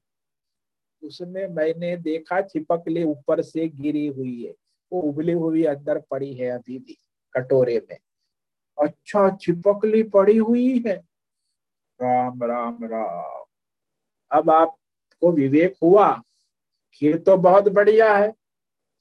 उसमें 1.04 1.48
मैंने 1.48 1.96
देखा 1.98 2.42
छिपकली 2.42 3.04
ऊपर 3.04 3.42
से 3.42 3.68
गिरी 3.70 4.08
हुई 4.08 4.44
है। 4.44 4.54
वो 4.92 5.02
उबली 5.02 5.32
हुई 5.32 5.64
अंदर 5.64 6.00
पड़ी 6.12 6.34
है 6.34 6.50
अभी 6.50 6.80
भी, 6.80 6.98
कटोरे 7.34 7.88
में। 7.90 7.98
अच्छा 8.82 9.38
छिपकली 9.42 10.04
पड़ी 10.04 10.38
हुई 10.38 10.84
है। 10.88 10.96
राम 12.02 12.44
राम 12.44 12.84
राम। 12.84 13.44
अब 14.32 14.50
आपको 14.50 15.32
विवेक 15.32 15.76
हुआ, 15.84 16.22
खीर 16.94 17.18
तो 17.18 17.38
बहुत 17.38 17.68
बढ़िया 17.68 18.18
है, 18.18 18.32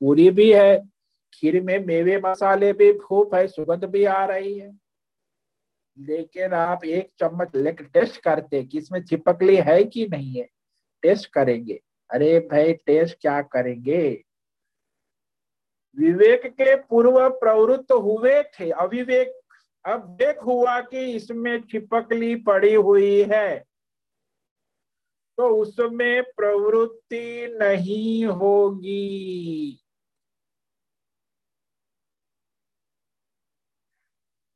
पूरी 0.01 0.31
भी 0.31 0.53
है, 0.53 0.89
खीर 1.35 1.63
में 1.63 1.79
मेवे 1.87 2.19
मसाले 2.19 2.73
भी 2.73 2.93
खूब 2.99 3.35
है, 3.35 3.47
सुगंध 3.49 3.85
भी 3.85 4.05
आ 4.05 4.25
रही 4.25 4.59
है। 4.59 4.79
लेकिन 5.99 6.53
आप 6.53 6.85
एक 6.85 7.11
चम्मच 7.19 7.57
लेकर 7.57 7.85
टेस्ट 7.85 8.21
करते 8.21 8.65
कि 8.65 8.79
इसमें 8.79 9.03
चिपकली 9.05 9.57
है 9.57 9.85
कि 9.85 10.07
नहीं 10.07 10.41
है, 10.41 10.49
टेस्ट 11.03 11.31
करेंगे। 11.31 11.81
अरे 12.11 12.41
भाई, 12.41 12.73
टेस्ट 12.73 13.19
क्या 13.21 13.43
करेंगे? 13.43 14.25
विवेक 15.99 16.47
के 16.47 16.75
पूर्व 16.77 17.29
प्रवृत्त 17.31 17.93
हुए 17.93 18.43
थे। 18.43 18.71
अविवेक, 18.71 19.41
अब 19.85 20.07
देख 20.17 20.43
हुआ 20.45 20.81
कि 20.81 21.05
इसमें 21.13 21.61
छिपकली 21.63 22.35
पड़ी 22.37 22.75
हुई 22.75 23.23
है। 23.23 23.59
तो 25.39 25.49
उसमें 25.57 26.23
प्रवृत्ति 26.23 27.59
नहीं 27.61 28.25
होगी। 28.25 29.83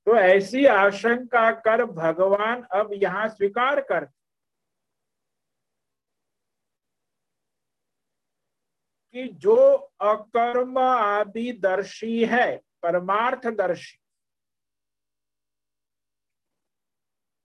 तो 0.07 0.17
ऐसी 0.17 0.65
आशंका 0.67 1.51
कर 1.53 1.85
भगवान 1.85 2.63
अब 2.63 2.91
यहाँ 2.93 3.29
स्वीकार 3.29 3.81
कर 3.81 4.09
कि 9.15 9.29
जो 9.29 9.57
अकर्म 10.01 10.79
आदि 10.79 11.53
दर्शी 11.53 12.25
है 12.25 12.57
परमार्थ 12.83 13.47
दर्शी 13.47 13.99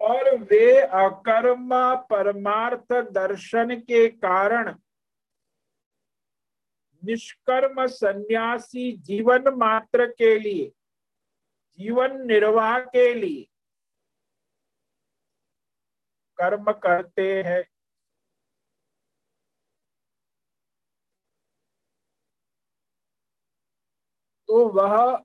और 0.01 0.35
वे 0.37 0.81
अकर्म 0.81 1.69
परमार्थ 2.09 2.93
दर्शन 3.11 3.75
के 3.79 4.07
कारण 4.09 4.75
निष्कर्म 7.03 7.85
सन्यासी 7.87 8.91
जीवन 8.97 9.47
मात्र 9.53 10.05
के 10.11 10.37
लिए, 10.39 10.71
जीवन 11.79 12.25
निर्वाह 12.27 12.79
के 12.79 13.13
लिए 13.13 13.43
कर्म 16.37 16.71
करते 16.71 17.43
हैं। 17.43 17.63
तो 24.47 24.67
वह 24.67 25.15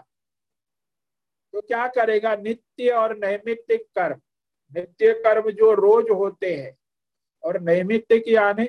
तो 1.55 1.61
क्या 1.61 1.87
करेगा? 1.89 2.35
नित्य 2.37 2.91
और 2.91 3.17
नैमित्तिक 3.17 3.87
कर्म। 3.99 4.21
नित्य 4.73 5.13
कर्म 5.25 5.51
जो 5.51 5.73
रोज 5.75 6.11
होते 6.11 6.55
हैं 6.57 6.77
और 7.45 7.61
नैमित्तिक 7.61 8.37
आने। 8.37 8.65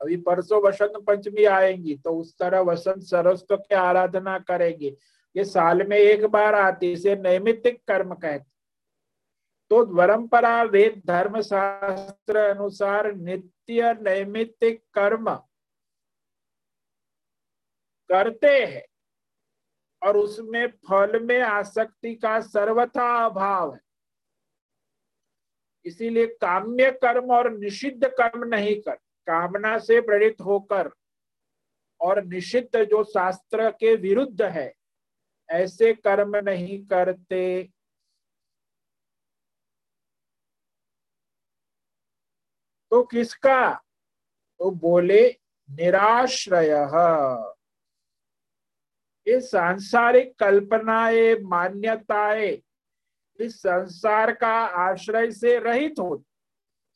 अभी 0.00 0.16
परसों 0.16 0.62
वसंत 0.62 0.92
पंचमी 1.06 1.44
आएँगी 1.44 1.96
तो 1.96 2.20
उस 2.20 2.38
तरह 2.38 2.60
वसंत 2.60 3.02
सरस्व 3.02 3.56
की 3.56 3.74
आराधना 3.74 4.38
करेंगे। 4.38 4.96
ये 5.36 5.44
साल 5.44 5.86
में 5.86 5.96
एक 5.96 6.24
बार 6.26 6.54
आती, 6.54 6.92
इसे 6.92 7.16
नैमित्तिक 7.16 7.82
कर्म 7.88 8.14
कहते। 8.14 8.54
तो 9.70 9.84
परंपरा, 9.96 10.62
वेद, 10.62 11.02
धर्म, 11.06 11.40
शास्त्र 11.40 12.36
अनुसार 12.36 13.14
नित्य 13.14 13.94
नैमित्तिक 14.02 14.84
कर्म 14.94 15.34
करते 18.08 18.66
हैं। 18.66 18.84
और 20.02 20.16
उसमें 20.16 20.66
फल 20.66 21.20
में 21.20 21.40
आसक्ति 21.40 22.14
का 22.14 22.40
सर्वथा 22.40 23.24
अभाव 23.26 23.74
है। 23.74 23.80
इसीलिए 25.86 26.26
काम्य 26.26 26.90
कर्म 26.90 27.32
और 27.32 27.50
निषिद्ध 27.52 28.06
कर्म 28.06 28.44
नहीं 28.44 28.80
कर, 28.80 28.94
कामना 29.26 29.78
से 29.78 30.00
प्रेरित 30.00 30.40
होकर 30.40 30.90
और 32.00 32.24
निषिद्ध 32.24 32.84
जो 32.84 33.04
शास्त्र 33.04 33.70
के 33.70 33.96
विरुद्ध 33.96 34.42
है, 34.42 34.74
ऐसे 35.50 35.94
कर्म 35.94 36.36
नहीं 36.36 36.86
करते। 36.86 37.70
तो 42.90 43.02
किसका? 43.02 43.74
तो 44.58 44.70
बोले, 44.70 45.28
निराश्रय। 45.70 46.70
ये 49.28 49.40
सांसारिक 49.40 50.34
कल्पनाएँ, 50.38 51.34
मान्यताएँ 51.34 52.62
इस 53.40 53.56
संसार 53.58 54.32
का 54.32 54.52
आश्रय 54.80 55.30
से 55.32 55.58
रहित 55.58 55.98
होते, 56.00 56.24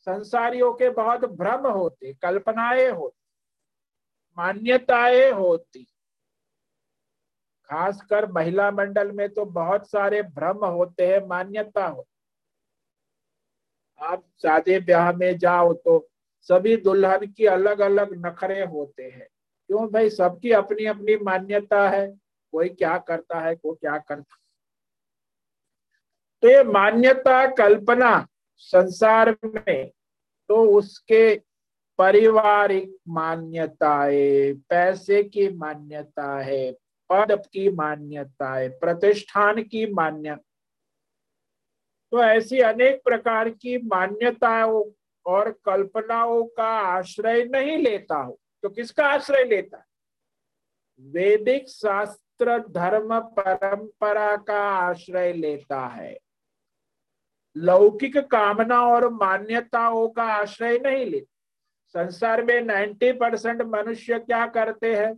संसारियों 0.07 0.73
के 0.73 0.89
बहुत 0.89 1.25
भ्रम 1.31 1.67
होते, 1.67 2.13
कल्पनाएँ 2.13 2.89
होती, 2.89 3.17
मान्यताएँ 4.37 5.31
होती। 5.31 5.83
खासकर 7.69 8.31
महिला 8.31 8.69
मंडल 8.71 9.11
में 9.11 9.27
तो 9.29 9.45
बहुत 9.45 9.89
सारे 9.89 10.21
भ्रम 10.23 10.65
होते 10.65 11.07
हैं, 11.07 11.25
मान्यता 11.27 11.85
हो 11.87 12.05
आप 14.01 14.23
शादी 14.41 14.79
ब्याह 14.79 15.11
में 15.13 15.37
जाओ 15.37 15.73
तो 15.75 16.07
सभी 16.49 16.75
दुल्हन 16.77 17.25
की 17.27 17.45
अलग 17.45 17.79
अलग 17.79 18.13
नखरे 18.25 18.63
होते 18.65 19.03
हैं। 19.03 19.27
क्यों 19.69 19.87
भाई? 19.87 20.09
सबकी 20.09 20.51
अपनी 20.51 20.85
अपनी 20.85 21.15
मान्यता 21.15 21.87
है। 21.89 22.07
कोई 22.53 22.69
क्या 22.69 22.97
करता 22.97 23.39
है, 23.39 23.55
कोई 23.55 23.75
क्या 23.75 23.97
करता 23.97 24.38
तो 26.41 26.47
ये 26.47 26.63
मान्यता 26.63 27.47
कल्पना 27.47 28.27
संसार 28.57 29.37
में 29.45 29.91
तो 30.49 30.77
उसके 30.77 31.41
पारिवारिक 31.97 32.97
मान्यताएँ, 33.07 34.53
पैसे 34.53 35.23
की 35.23 35.49
मान्यता 35.49 36.39
है, 36.39 36.71
पद 37.09 37.43
की 37.53 37.69
मान्यता 37.69 38.53
है, 38.53 38.69
प्रतिष्ठान 38.69 39.63
की 39.63 39.93
मान्यता 39.93 40.43
तो 42.11 42.23
ऐसी 42.23 42.59
अनेक 42.59 43.01
प्रकार 43.03 43.49
की 43.49 43.77
मान्यताओं 43.77 44.83
और 45.25 45.51
कल्पनाओं 45.65 46.43
का 46.43 46.69
आश्रय 46.79 47.43
नहीं 47.43 47.77
लेता 47.77 48.15
हो। 48.15 48.39
तो 48.63 48.69
किसका 48.69 49.05
आश्रय 49.05 49.43
लेता 49.43 49.77
है? 49.77 49.83
वैदिक 51.01 51.69
शास्त्र 51.69 52.59
धर्म 52.59 53.19
परंपरा 53.19 54.35
का 54.37 54.63
आश्रय 54.69 55.33
लेता 55.33 55.87
है। 55.87 56.17
लौकिक 57.59 58.17
कामना 58.17 58.81
और 58.81 59.09
मान्यताओं 59.13 60.07
का 60.09 60.23
आश्रय 60.23 60.77
नहीं 60.77 61.05
लेता 61.05 61.33
संसार 61.95 62.43
में 62.43 62.61
90 62.61 63.11
परसेंट 63.11 63.61
मनुष्य 63.61 64.19
क्या 64.19 64.45
करते 64.47 64.95
हैं? 64.95 65.13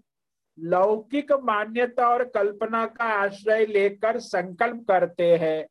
लौकिक 0.60 1.32
मान्यता 1.32 2.08
और 2.08 2.24
कल्पना 2.24 2.86
का 2.86 3.06
आश्रय 3.06 3.66
लेकर 3.66 4.20
संकल्प 4.20 4.86
करते 4.88 5.36
हैं। 5.38 5.68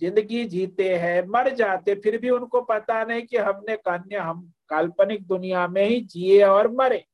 ज़िंदगी 0.00 0.44
जीते 0.44 0.94
हैं, 0.98 1.22
मर 1.26 1.54
जाते 1.54 1.94
फिर 1.94 2.18
भी 2.18 2.30
उनको 2.30 2.60
पता 2.60 3.04
नहीं 3.04 3.22
कि 3.22 3.36
हमने 3.36 3.76
कन्या, 3.76 4.22
हम 4.24 4.52
काल्पनिक 4.68 5.26
दुनिया 5.26 5.66
में 5.68 5.84
ही 5.84 6.00
जिए 6.00 6.42
और 6.42 6.70
मरे। 6.72 7.04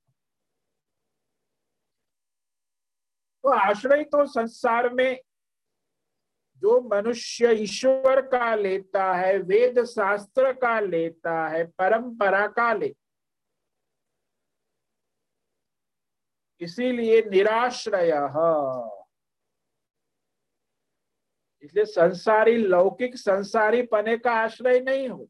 तो 3.44 3.48
आश्रय 3.48 4.02
तो 4.04 4.26
संसार 4.26 4.88
में 4.94 5.20
जो 6.62 6.80
मनुष्य 6.80 7.52
ईश्वर 7.52 8.20
का 8.28 8.54
लेता 8.54 9.12
है 9.12 9.38
वेद 9.38 9.84
शास्त्र 9.84 10.52
का 10.52 10.78
लेता 10.80 11.48
है, 11.48 11.64
परंपरा 11.66 12.46
का 12.46 12.72
ले 12.72 12.94
इसीलिए 16.60 17.22
निराश्रय। 17.22 18.10
इसलिए 21.62 21.84
संसारी, 21.84 22.56
लौकिक 22.56 23.16
संसारी 23.16 23.82
पने 23.82 24.16
का 24.18 24.32
आश्रय 24.32 24.80
नहीं 24.80 25.08
हो। 25.08 25.28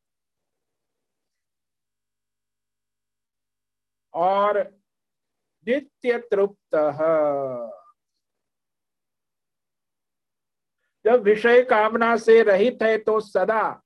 और 4.14 4.59
नित्य 5.66 6.18
तृप्त। 6.18 6.77
जब 11.05 11.23
विषय 11.23 11.62
कामना 11.62 12.17
से 12.17 12.43
रहित 12.43 12.79
है 12.83 12.99
तो 12.99 13.21
सदा। 13.21 13.83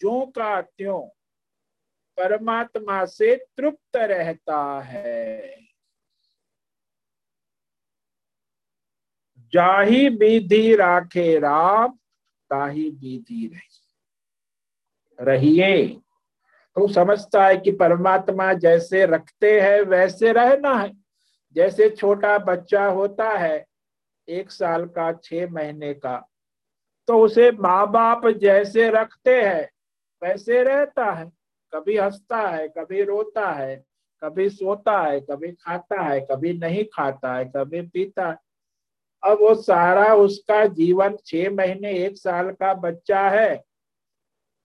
जो 0.00 0.26
का 0.26 0.60
त्यों 0.60 1.02
परमात्मा 2.16 3.04
से 3.04 3.36
तृप्त 3.36 3.96
रहता 3.96 4.80
है। 4.80 5.58
जाही 9.38 10.08
विधि 10.08 10.76
राखे 10.76 11.38
राम, 11.38 11.98
ताही 12.50 12.90
विधि 12.90 13.50
रही। 13.54 13.78
रहिए। 15.20 15.88
तो 16.74 16.92
समझता 16.92 17.46
है 17.46 17.56
कि 17.56 17.72
परमात्मा 17.72 18.52
जैसे 18.52 19.06
रखते 19.06 19.60
हैं, 19.60 19.80
वैसे 19.80 20.32
रहना 20.32 20.74
है। 20.74 20.92
जैसे 21.52 21.90
छोटा 21.90 22.38
बच्चा 22.38 22.86
होता 22.86 23.30
है 23.30 23.71
एक 24.28 24.50
साल 24.50 24.86
का, 24.86 25.12
छह 25.12 25.50
महीने 25.50 25.94
का। 25.94 26.16
तो 27.08 27.18
उसे 27.24 27.50
माँ 27.50 27.90
बाप 27.90 28.26
जैसे 28.26 28.88
रखते 28.90 29.42
हैं, 29.42 29.68
वैसे 30.22 30.62
रहता 30.64 31.10
है। 31.12 31.30
कभी 31.74 31.96
हंसता 31.96 32.38
है, 32.48 32.68
कभी 32.68 33.02
रोता 33.02 33.50
है, 33.50 33.84
कभी 34.22 34.48
सोता 34.50 35.00
है, 35.02 35.20
कभी 35.20 35.52
खाता 35.52 36.02
है, 36.02 36.20
कभी 36.20 36.52
नहीं 36.52 36.84
खाता 36.84 37.34
है, 37.34 37.44
कभी 37.44 37.82
पीता 37.82 38.28
है। 38.30 38.38
अब 39.22 39.38
वो 39.40 39.54
सारा 39.54 40.14
उसका 40.14 40.64
जीवन 40.66 41.16
छह 41.26 41.50
महीने, 41.50 41.92
एक 41.92 42.16
साल 42.16 42.50
का 42.50 42.74
बच्चा 42.74 43.28
है। 43.30 43.56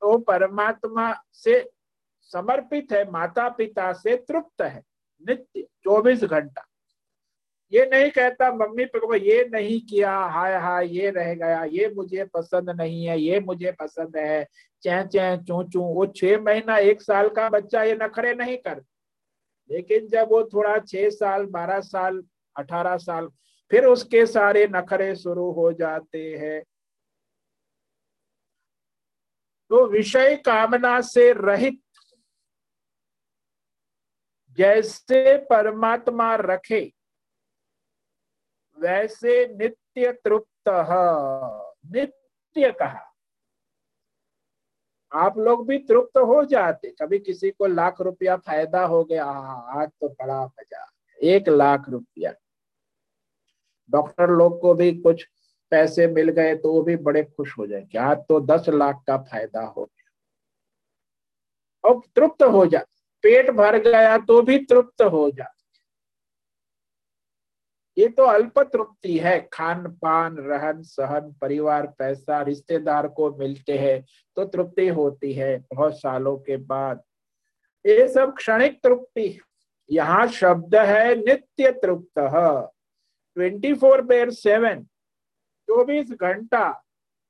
तो 0.02 0.17
परमात्मा 0.17 1.13
से 1.34 1.70
समर्पित 2.22 2.91
है 2.91 3.10
माता 3.12 3.50
पिता 3.50 3.91
से 3.93 4.15
तृप्त 4.17 4.62
है, 4.62 4.84
नित्य 5.28 5.62
चौबीस 5.84 6.24
घंटा। 6.24 6.66
ये 7.71 7.86
नहीं 7.86 8.12
कहता, 8.12 8.51
मम्मी 8.51 8.86
पापा 8.86 9.15
ये 9.15 9.49
नहीं 9.51 9.80
किया, 9.82 10.12
हाय 10.17 10.56
हाय, 10.56 10.88
ये 10.88 11.10
रह 11.10 11.34
गया, 11.34 11.63
ये 11.63 11.88
मुझे 11.89 12.23
पसंद 12.25 12.69
नहीं 12.69 13.06
है, 13.06 13.19
ये 13.19 13.39
मुझे 13.39 13.71
पसंद 13.71 14.17
है, 14.17 14.47
चै 14.84 15.03
चै, 15.03 15.38
चू 15.38 15.63
चू। 15.63 15.82
वो 15.82 16.06
छह 16.06 16.39
महीना, 16.41 16.77
एक 16.77 17.01
साल 17.01 17.30
का 17.30 17.49
बच्चा 17.49 17.84
ये 17.84 17.95
नखरे 17.95 18.34
नहीं 18.34 18.58
कर। 18.58 18.84
लेकिन 19.71 20.08
जब 20.08 20.27
वो 20.32 20.43
थोड़ा 20.43 20.77
छह 20.80 21.10
साल, 21.10 21.45
बारह 21.45 21.80
साल, 21.80 22.23
अठारह 22.58 22.97
साल, 22.97 23.27
फिर 23.71 23.86
उसके 23.86 24.25
सारे 24.25 24.67
नखरे 24.67 25.15
शुरू 25.15 25.51
हो 25.51 25.71
जाते 25.73 26.38
हैं। 26.38 26.63
तो 29.69 29.86
विषय 29.88 30.36
कामना 30.36 31.01
से 31.01 31.32
रहित, 31.34 31.82
जैसे 34.58 35.38
परमात्मा 35.38 36.36
रखे 36.36 36.93
वैसे 38.78 39.46
नित्य 39.56 40.12
तृप्त 40.24 40.70
नित्य 41.88 42.72
कहा 42.80 43.04
आप 45.12 45.38
लोग 45.38 45.68
भी 45.68 45.78
तृप्त 45.80 46.18
हो 46.20 46.44
जाते। 46.46 46.90
कभी 47.02 47.20
किसी 47.20 47.50
को 47.52 47.66
लाख 47.68 48.02
रुपया 48.02 48.36
फ़ायदा 48.38 48.84
हो 48.86 49.04
गया 49.04 49.26
आज 49.26 49.90
तो 49.90 50.08
बड़ा 50.10 50.44
मज़ा। 50.46 50.86
एक 51.20 51.50
लाख 51.50 51.90
रुपया। 51.90 52.34
डॉक्टर 53.90 54.30
लोग 54.30 54.60
को 54.62 54.74
भी 54.74 54.92
कुछ 54.94 55.24
पैसे 55.72 56.08
मिल 56.08 56.30
गए 56.32 56.56
तो 56.56 56.72
वो 56.74 56.82
भी 56.82 56.96
बड़े 56.98 57.24
खुश 57.26 57.58
हो 57.58 57.68
जाए 57.68 57.88
आज 58.02 58.18
तो 58.30 58.40
दस 58.42 58.70
लाख 58.70 59.04
का 59.08 59.18
फ़ायदा 59.20 59.62
हो 59.62 59.84
गया। 59.84 60.12
और 61.84 62.02
तृप्त 62.16 62.44
हो 62.44 62.66
जा। 62.66 62.80
पेट 63.24 63.50
भर 63.52 63.78
गया 63.82 64.18
तो 64.20 64.42
भी 64.42 64.58
तृप्त 64.66 65.02
हो 65.04 65.30
जा। 65.32 65.54
ये 67.98 68.08
तो 68.08 68.24
अल्प 68.24 68.60
तृप्ति 68.64 69.18
है। 69.18 69.40
खान, 69.54 69.88
पान, 70.02 70.36
रहन, 70.38 70.82
सहन, 70.84 71.32
परिवार, 71.42 71.88
पैसा, 72.00 72.42
रिश्तेदार 72.42 73.08
को 73.08 73.30
मिलते 73.38 73.78
हैं 73.78 74.04
तो 74.38 74.46
तृप्ति 74.46 74.88
होती 74.90 75.34
है 75.34 75.58
बहुत 75.74 76.00
सालों 76.00 76.38
के 76.38 76.58
बाद। 76.58 77.02
ये 77.86 78.08
सब 78.08 78.34
क्षणिक 78.36 78.80
तृप्ति। 78.84 79.40
यहाँ 79.90 80.28
शब्द 80.30 80.76
है 80.76 81.16
नित्य 81.16 81.72
तृप्त। 81.74 82.20
ट्वेंटी 82.20 83.74
फोर 83.74 84.02
बेर 84.02 84.30
सेवन, 84.32 84.84
चौबीस 85.70 86.12
घंटा 86.12 86.70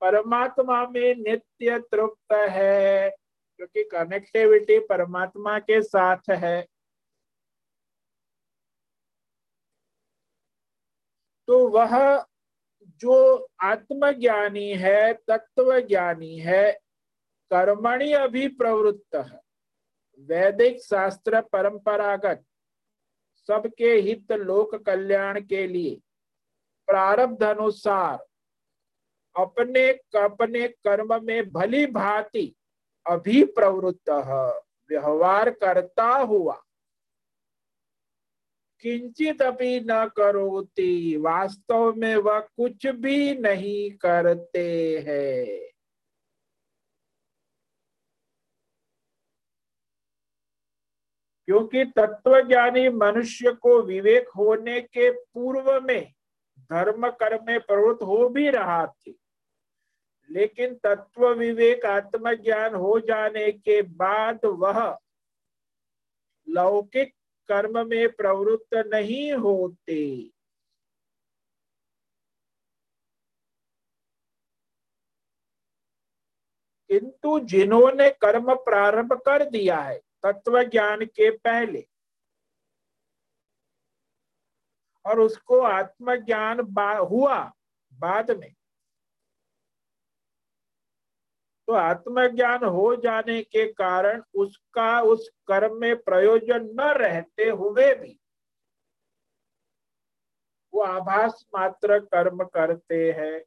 परमात्मा 0.02 0.82
में 0.86 1.16
नित्य 1.18 1.78
तृप्त 1.82 2.34
है, 2.34 3.10
क्योंकि 3.10 3.84
कनेक्टिविटी 3.86 4.80
परमात्मा 4.82 5.58
के 5.60 5.82
साथ 5.82 6.30
है। 6.30 6.66
तो 11.48 11.68
वह 11.70 12.26
जो 13.02 13.48
आत्मज्ञानी 13.62 14.70
है 14.78 15.14
तत्व 15.28 15.80
ज्ञानी 15.80 16.38
है, 16.40 16.72
कर्मणि 17.52 18.12
अभी 18.14 18.48
प्रवृत्त 18.48 19.16
है। 19.16 19.40
वैदिक 20.20 20.82
शास्त्र 20.84 21.42
परंपरागत 21.42 22.44
सबके 23.50 23.94
हित 24.00 24.32
लोक 24.32 24.76
कल्याण 24.76 25.40
के 25.42 25.66
लिए 25.68 25.96
प्रारब्ध 26.88 27.44
अनुसार 27.44 28.26
अपने 29.36 29.90
अपने 30.20 30.68
कर्म 30.68 31.14
में 31.24 31.50
भली 31.52 31.86
भांति 31.86 32.54
अभी 33.06 33.44
प्रवृत्त 33.56 34.10
व्यवहार 34.90 35.50
करता 35.54 36.08
हुआ 36.14 36.62
किंचित 38.80 39.42
अभी 39.42 39.80
न 39.80 40.06
करोती, 40.06 41.18
वास्तव 41.18 41.94
में 41.94 42.16
वह 42.16 42.34
वा 42.34 42.40
कुछ 42.40 42.88
भी 42.88 43.36
नहीं 43.36 43.98
करते 43.98 44.98
हैं। 45.00 45.68
क्योंकि 51.46 51.86
तत्वज्ञानी 51.86 52.90
मनुष्य 52.90 53.52
को 53.52 53.82
विवेक 53.82 54.30
होने 54.30 54.82
के 54.82 55.12
पूर्व 55.12 55.82
में 55.82 56.14
धर्म 56.60 57.10
कर्म 57.10 57.46
में 57.46 57.60
प्रवृत्त 57.60 58.04
हो 58.04 58.30
भी 58.30 58.50
रहा 58.50 58.88
थी। 58.88 59.20
लेकिन 60.30 60.76
तत्व 60.76 61.30
विवेक, 61.30 61.86
आत्मज्ञान 61.86 62.76
हो 62.76 63.00
जाने 63.00 63.52
के 63.52 63.82
बाद 63.82 64.40
वह 64.46 64.98
लौकिक 66.50 67.17
कर्म 67.50 67.88
में 67.88 68.12
प्रवृत्त 68.12 68.76
नहीं 68.94 69.34
होते। 69.34 70.32
किंतु 76.90 77.40
जिन्होंने 77.40 78.10
कर्म 78.10 78.56
प्रारंभ 78.56 79.14
कर 79.14 79.50
दिया 79.50 79.80
है 79.82 80.00
तत्व 80.24 80.64
ज्ञान 80.64 81.06
के 81.06 81.30
पहले 81.38 81.88
और 85.06 85.20
उसको 85.20 85.60
आत्मज्ञान 85.60 86.62
बा, 86.62 86.98
हुआ 86.98 87.54
बाद 87.94 88.32
में 88.32 88.57
तो 91.68 91.74
आत्मज्ञान 91.74 92.64
हो 92.64 92.96
जाने 92.96 93.42
के 93.42 93.66
कारण 93.74 94.22
उसका 94.36 95.02
उस 95.02 95.30
कर्म 95.48 95.80
में 95.82 95.96
प्रयोजन 95.98 96.70
न 96.80 96.90
रहते 96.94 97.50
हुए 97.50 97.94
भी 97.96 98.20
वो 100.74 100.82
आभास 100.82 101.46
मात्र 101.56 102.00
कर्म 102.00 102.44
करते 102.44 103.12
हैं। 103.12 103.40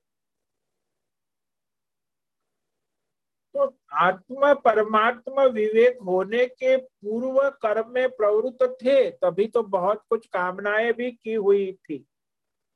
तो 3.55 3.79
आत्मा 3.93 4.55
परमात्मा 4.55 5.45
विवेक 5.45 5.99
होने 6.03 6.47
के 6.47 6.77
पूर्व 6.77 7.51
कर्म 7.51 7.91
में 7.91 8.09
प्रवृत्त 8.09 8.77
थे, 8.83 9.11
तभी 9.11 9.47
तो 9.47 9.63
बहुत 9.63 10.05
कुछ 10.11 10.27
कामनाएँ 10.27 10.93
भी 10.93 11.11
की 11.13 11.35
हुई 11.35 11.73
थी। 11.73 12.05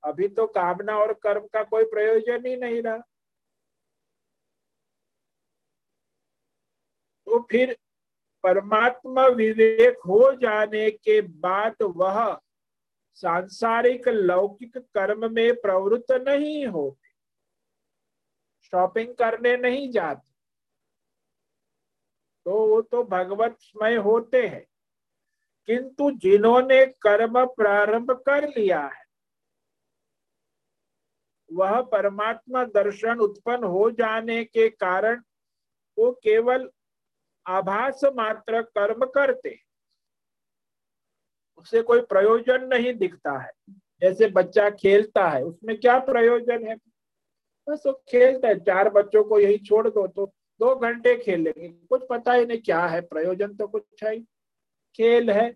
अभी 0.05 0.29
तो 0.29 0.47
कामना 0.47 0.99
और 0.99 1.13
कर्म 1.13 1.47
का 1.47 1.63
कोई 1.63 1.85
प्रयोजन 1.85 2.47
ही 2.47 2.57
नहीं 2.57 2.83
रहा। 2.83 3.03
तो 7.35 7.47
फिर 7.51 7.79
परमात्मा 8.42 9.27
विवेक 9.27 9.99
हो 9.99 10.33
जाने 10.33 10.90
के 10.90 11.20
बाद 11.20 11.77
वह 11.83 12.40
सांसारिक 13.14 14.09
लौकिक 14.09 14.79
कर्म 14.79 15.35
में 15.35 15.55
प्रवृत्त 15.55 16.12
नहीं 16.12 16.66
होते। 16.66 17.09
शॉपिंग 18.62 19.14
करने 19.14 19.57
नहीं 19.57 19.90
जाते। 19.90 20.31
तो 22.44 22.66
वो 22.66 22.83
तो 22.83 23.05
भगवत 23.05 23.57
स्मय 23.61 23.97
होते 23.97 24.47
हैं। 24.47 24.66
किंतु 25.66 26.11
जिन्होंने 26.11 26.87
कर्म 26.87 27.47
प्रारंभ 27.47 28.11
कर 28.11 28.49
लिया 28.49 28.87
है, 28.87 29.05
वह 31.53 31.83
परमात्मा 31.83 32.64
दर्शन 32.64 33.18
उत्पन्न 33.18 33.64
हो 33.64 33.90
जाने 33.90 34.44
के 34.44 34.68
कारण 34.68 35.23
वो 35.99 36.12
केवल 36.12 36.70
आभास 37.47 38.01
मात्र 38.05 38.63
कर्म 38.63 39.05
करते। 39.07 39.59
उसे 41.59 41.83
कोई 41.83 42.01
प्रयोजन 42.01 42.65
नहीं 42.65 42.95
दिखता 42.95 43.39
है। 43.39 43.51
जैसे 44.01 44.27
बच्चा 44.27 44.71
खेलता 44.71 45.29
है, 45.29 45.43
उसमें 45.45 45.81
क्या 45.81 45.99
प्रयोजन 45.99 46.67
है? 46.67 46.77
बस 47.69 47.83
वो 47.87 47.93
खेलता 48.09 48.49
है। 48.49 48.59
चार 48.61 48.89
बच्चों 48.91 49.25
को 49.25 49.39
यही 49.41 49.59
छोड़ 49.59 49.89
दो 49.89 50.07
तो 50.07 50.27
दो 50.61 50.75
घंटे 50.77 51.17
खेलेंगे 51.17 51.69
कुछ 51.69 52.07
पता 52.11 52.33
ही 52.33 52.47
नहीं 52.47 52.59
क्या 52.59 52.87
है, 52.87 53.01
प्रयोजन 53.01 53.55
तो 53.55 53.67
कुछ 53.67 54.05
है। 54.05 54.19
खेल 54.97 55.31
है। 55.31 55.55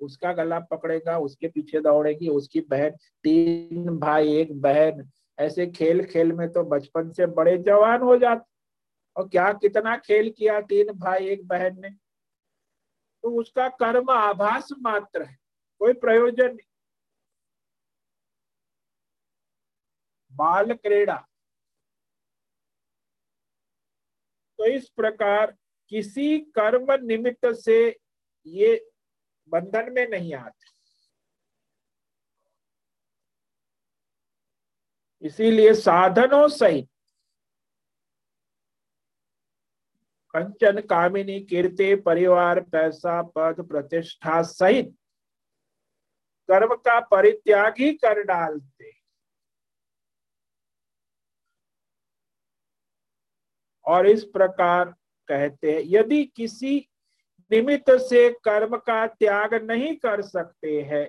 उसका 0.00 0.32
गला 0.32 0.58
पकड़ेगा, 0.60 1.18
उसके 1.18 1.48
पीछे 1.48 1.80
दौड़ेगी, 1.80 2.28
उसकी 2.28 2.60
बहन, 2.60 2.90
तीन 3.24 3.98
भाई, 3.98 4.36
एक 4.36 4.60
बहन। 4.60 5.10
ऐसे 5.38 5.66
खेल 5.66 6.04
खेल 6.04 6.32
में 6.32 6.48
तो 6.52 6.62
बचपन 6.64 7.10
से 7.10 7.26
बड़े 7.26 7.58
जवान 7.58 8.00
हो 8.00 8.16
जाते। 8.16 8.57
और 9.18 9.28
क्या 9.28 9.52
कितना 9.52 9.96
खेल 9.96 10.30
किया 10.30 10.60
तीन 10.60 10.92
भाई 10.98 11.28
एक 11.28 11.46
बहन 11.48 11.80
ने? 11.80 11.90
तो 13.24 13.30
उसका 13.40 13.68
कर्म 13.68 14.10
आभास 14.10 14.68
मात्र 14.78 15.22
है, 15.22 15.36
कोई 15.80 15.92
प्रयोजन 15.92 16.46
नहीं। 16.46 16.66
बाल 20.32 20.72
क्रीड़ा। 20.74 21.16
तो 24.58 24.66
इस 24.66 24.88
प्रकार 24.88 25.56
किसी 25.92 26.38
कर्म 26.56 26.92
निमित्त 27.06 27.46
से 27.56 27.78
ये 28.46 28.90
बंधन 29.48 29.92
में 29.92 30.06
नहीं 30.08 30.34
आते। 30.34 30.70
इसीलिए 35.22 35.74
साधनों 35.74 36.48
सहित 36.48 36.88
कंचन 40.38 40.80
कामिनी 40.80 41.40
कीर्ति 41.40 41.94
परिवार 41.94 42.60
पैसा 42.60 43.22
पद 43.22 43.60
प्रतिष्ठा 43.60 44.42
सहित 44.42 44.94
कर्म 46.48 46.74
का 46.74 47.00
परित्याग 47.00 47.74
ही 47.78 47.92
कर 47.94 48.22
डालते। 48.22 48.92
और 53.86 54.06
इस 54.06 54.24
प्रकार 54.24 54.94
कहते 55.28 55.72
हैं, 55.72 55.82
यदि 55.84 56.24
किसी 56.24 56.88
निमित्त 57.50 57.90
से 57.90 58.30
कर्म 58.44 58.76
का 58.76 59.06
त्याग 59.06 59.54
नहीं 59.54 59.96
कर 59.96 60.22
सकते 60.22 60.82
हैं 60.82 61.06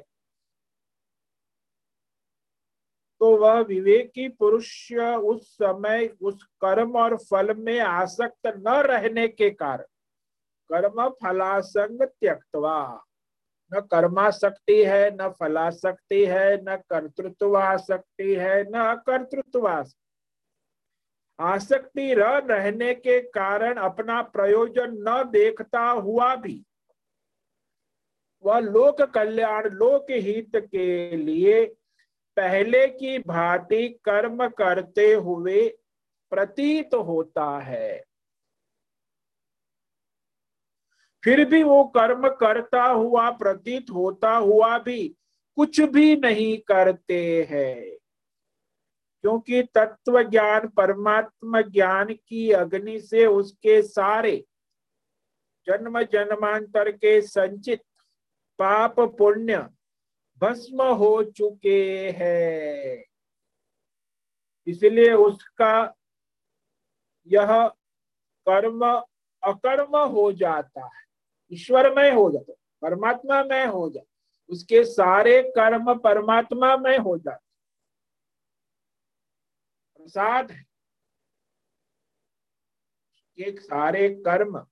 तो 3.21 3.35
वह 3.37 3.59
विवेकी 3.59 4.27
पुरुष 4.29 4.91
उस 4.93 5.53
समय 5.53 6.09
उस 6.21 6.43
कर्म 6.61 6.97
और 6.97 7.15
फल 7.17 7.53
में 7.55 7.79
आसक्त 7.79 8.47
न 8.47 8.81
रहने 8.81 9.27
के 9.27 9.49
कारण 9.49 9.85
कर्म 10.69 11.07
फलासंग 11.21 12.01
त्यक्तवा। 12.01 13.05
न 13.71 13.79
कर्माशक्ति 13.81 14.83
है, 14.85 15.09
न 15.15 15.29
फलाशक्ति 15.29 16.25
है, 16.25 16.55
न 16.63 16.75
कर्तृत्वाशक्ति 16.89 18.35
है, 18.35 18.63
न 18.63 18.79
अकर्तृत्वाशक्ति 18.87 19.97
आसक्ति 21.39 22.13
रह 22.13 22.37
रहने 22.39 22.93
के 22.93 23.19
कारण 23.29 23.75
अपना 23.79 24.21
प्रयोजन 24.21 24.95
न 25.07 25.23
देखता 25.31 25.81
हुआ 25.81 26.35
भी 26.35 26.63
वह 28.43 28.59
लोक 28.59 29.01
कल्याण, 29.01 29.67
लोक 29.67 30.11
हित 30.11 30.51
के 30.55 31.15
लिए 31.15 31.65
पहले 32.39 32.87
की 32.87 33.19
भांति 33.19 33.89
कर्म 33.89 34.47
करते 34.47 35.13
हुए 35.13 35.67
प्रतीत 36.29 36.93
होता 36.93 37.59
है। 37.59 38.03
फिर 41.23 41.45
भी 41.45 41.63
वो 41.63 41.83
कर्म 41.83 42.29
करता 42.29 42.83
हुआ, 42.83 43.29
प्रतीत 43.31 43.85
होता 43.89 44.35
हुआ 44.35 44.77
भी 44.77 45.15
कुछ 45.55 45.81
भी 45.81 46.15
नहीं 46.15 46.57
करते 46.57 47.47
हैं। 47.49 47.97
क्योंकि 49.21 49.63
तत्व 49.63 50.23
ज्ञान, 50.23 50.67
परमात्म 50.67 51.61
ज्ञान 51.61 52.07
की 52.13 52.51
अग्नि 52.51 52.99
से 52.99 53.25
उसके 53.25 53.81
सारे 53.81 54.45
जन्म 55.65 56.01
जन्मांतर 56.01 56.91
के 56.91 57.21
संचित 57.21 57.81
पाप 58.59 58.99
पुण्य 58.99 59.69
भस्म 60.41 60.83
हो 60.95 61.23
चुके 61.23 62.09
हैं। 62.09 63.03
इसलिए 64.67 65.13
उसका 65.13 65.73
यह 67.27 67.67
कर्म 68.47 68.85
अकर्म 69.43 69.97
हो 70.11 70.31
जाता 70.33 70.85
है। 70.85 71.03
ईश्वर 71.51 71.93
में 71.95 72.11
हो 72.11 72.29
जाता 72.31 72.53
परमात्मा 72.81 73.43
में 73.43 73.65
हो 73.65 73.89
जाता 73.89 74.07
उसके 74.49 74.83
सारे 74.83 75.41
कर्म 75.55 75.93
परमात्मा 75.99 76.75
में 76.77 76.97
हो 76.97 77.17
जाते 77.17 77.47
प्रसाद 79.99 80.51
है। 80.51 80.63
के 83.39 83.51
सारे 83.59 84.09
कर्म 84.25 84.65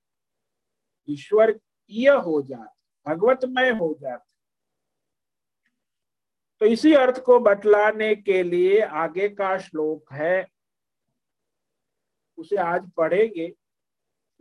ईश्वर 1.09 1.51
हो 1.51 2.41
जाते 2.41 3.09
भगवत 3.09 3.45
में 3.45 3.71
हो 3.71 3.93
जाते 4.01 4.36
तो 6.59 6.65
इसी 6.65 6.93
अर्थ 6.93 7.19
को 7.19 7.39
बतलाने 7.39 8.15
के 8.15 8.43
लिए 8.43 8.81
आगे 8.81 9.29
का 9.29 9.57
श्लोक 9.57 10.13
है। 10.13 10.47
उसे 12.37 12.55
आज 12.55 12.89
पढ़ेंगे, 12.91 13.55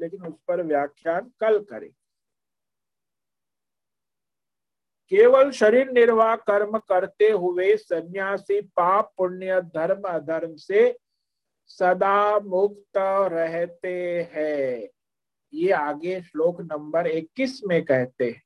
लेकिन 0.00 0.22
उस 0.22 0.34
पर 0.48 0.62
व्याख्यान 0.62 1.32
कल 1.40 1.58
करें। 1.58 1.90
केवल 5.10 5.50
शरीर 5.50 5.90
निर्वाह 5.90 6.36
कर्म 6.36 6.78
करते 6.78 7.28
हुए 7.30 7.76
सन्यासी 7.76 8.60
पाप, 8.60 9.12
पुण्य, 9.16 9.60
धर्म, 9.60 10.02
अधर्म 10.02 10.56
से 10.56 10.98
सदा 11.66 12.40
मुक्त 12.40 12.96
रहते 13.32 14.22
हैं। 14.32 14.88
ये 15.54 15.72
आगे 15.72 16.20
श्लोक 16.22 16.60
नंबर 16.60 17.06
21 17.06 17.60
में 17.64 17.84
कहते 17.84 18.30
हैं। 18.30 18.45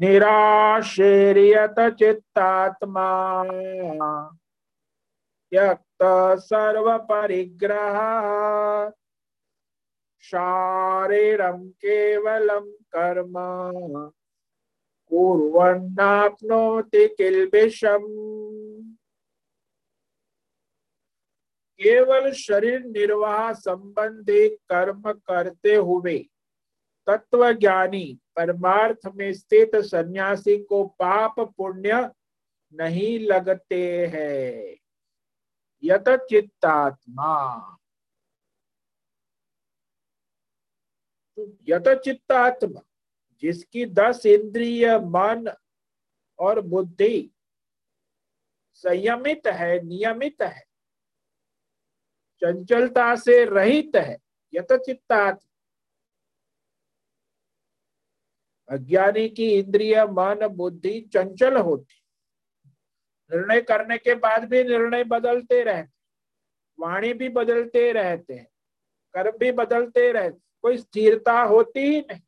निराशेरियत 0.00 1.74
चित्तात्मा। 1.80 3.44
त्यक्त 5.50 6.02
सर्व 6.40 6.98
परिग्रह 6.98 7.98
शारीरम 10.20 11.68
केवलम 11.68 12.64
कर्म। 12.94 13.34
कुर्वन्नाप्नोति 15.10 17.08
किल्बिषम्। 17.08 18.84
केवल 21.78 22.32
शरीर 22.32 22.80
निर्वाह 22.80 23.52
संबंधी 23.52 24.48
कर्म 24.48 25.12
करते 25.12 25.74
हुए 25.74 26.18
तत्व 27.06 27.52
ज्ञानी 27.52 28.18
परमार्थ 28.36 29.06
में 29.14 29.32
स्थित 29.32 29.76
सन्यासी 29.76 30.56
को 30.64 30.84
पाप 30.98 31.40
पुण्य 31.56 32.10
नहीं 32.74 33.18
लगते 33.20 34.06
हैं। 34.06 34.76
यत 35.82 36.08
चित्तात्मा 36.30 37.34
यत 41.68 41.88
चित्तात्मा 42.04 42.80
जिसकी 43.42 43.84
दस 43.86 44.26
इंद्रिय, 44.26 44.98
मन 44.98 45.52
और 46.38 46.60
बुद्धि 46.60 47.30
संयमित 48.72 49.46
है, 49.46 49.80
नियमित 49.82 50.42
है, 50.42 50.64
चंचलता 52.42 53.14
से 53.16 53.44
रहित 53.44 53.96
है 53.96 54.16
यत 54.52 54.72
चित्तात 54.86 55.40
अज्ञानी 58.68 59.28
की 59.28 59.50
इंद्रिय, 59.50 60.04
मन, 60.04 60.46
बुद्धि 60.46 61.00
चंचल 61.00 61.56
होती। 61.56 62.00
निर्णय 63.36 63.60
करने 63.60 63.98
के 63.98 64.14
बाद 64.14 64.44
भी 64.44 64.64
निर्णय 64.64 65.04
बदलते 65.04 65.62
रहते। 65.62 65.88
वाणी 66.78 67.12
भी 67.12 67.28
बदलते 67.28 67.92
रहते। 67.92 68.34
हैं 68.34 68.48
कर्म 69.14 69.38
भी 69.38 69.52
बदलते 69.52 70.12
रहते। 70.12 70.38
कोई 70.62 70.78
स्थिरता 70.78 71.42
होती 71.42 71.80
ही 71.80 72.00
नहीं। 72.00 72.20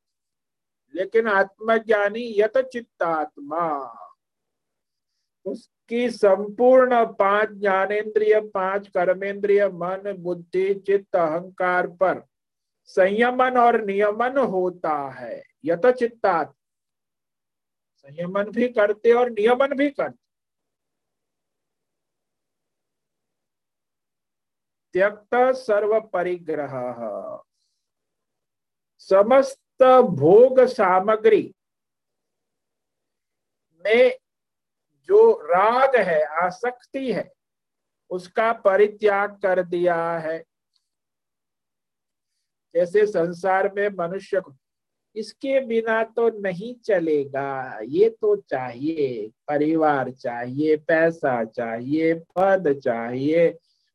लेकिन 0.95 1.26
आत्मज्ञानी 1.26 2.41
यत 2.41 2.59
चित्तात्मा। 2.59 4.01
उसकी 5.45 6.11
संपूर्ण 6.11 7.07
पाँच 7.07 7.49
ज्ञानेन्द्रिय, 7.51 8.41
पाँच 8.41 8.89
कर्मेंद्रिय 8.89 9.68
मन, 9.68 10.14
बुद्धि, 10.18 10.74
चित्त, 10.74 11.16
अहंकार 11.16 11.87
पर 11.87 12.24
संयमन 12.89 13.59
और 13.59 13.80
नियमन 13.84 14.39
होता 14.39 14.97
है। 15.11 15.43
यत 15.64 15.87
चित्तात 15.87 16.55
संयमन 17.97 18.51
भी 18.51 18.68
करते 18.68 19.12
और 19.12 19.30
नियमन 19.30 19.76
भी 19.76 19.91
करते। 19.91 20.24
त्यक्त 24.95 25.34
सर्व 25.57 26.01
परिग्रह 26.01 26.74
समस्त 29.01 29.82
भोग 30.16 30.61
सामग्री 30.66 31.43
में 33.84 34.18
जो 35.09 35.32
राग 35.43 35.97
है, 35.97 36.22
आसक्ति 36.45 37.12
है, 37.12 37.30
उसका 38.11 38.53
परित्याग 38.53 39.39
कर 39.43 39.62
दिया 39.62 39.97
है। 40.18 40.39
जैसे 42.76 43.06
संसार 43.06 43.72
में 43.76 43.88
मनुष्य 43.88 44.40
को। 44.40 44.54
इसके 45.16 45.60
बिना 45.60 46.04
तो 46.04 46.28
नहीं 46.40 46.74
चलेगा। 46.84 47.78
ये 47.82 48.08
तो 48.10 48.36
चाहिए, 48.36 49.30
परिवार 49.48 50.10
चाहिए, 50.10 50.76
पैसा 50.76 51.44
चाहिए, 51.44 52.14
पद 52.14 52.80
चाहिए, 52.84 53.48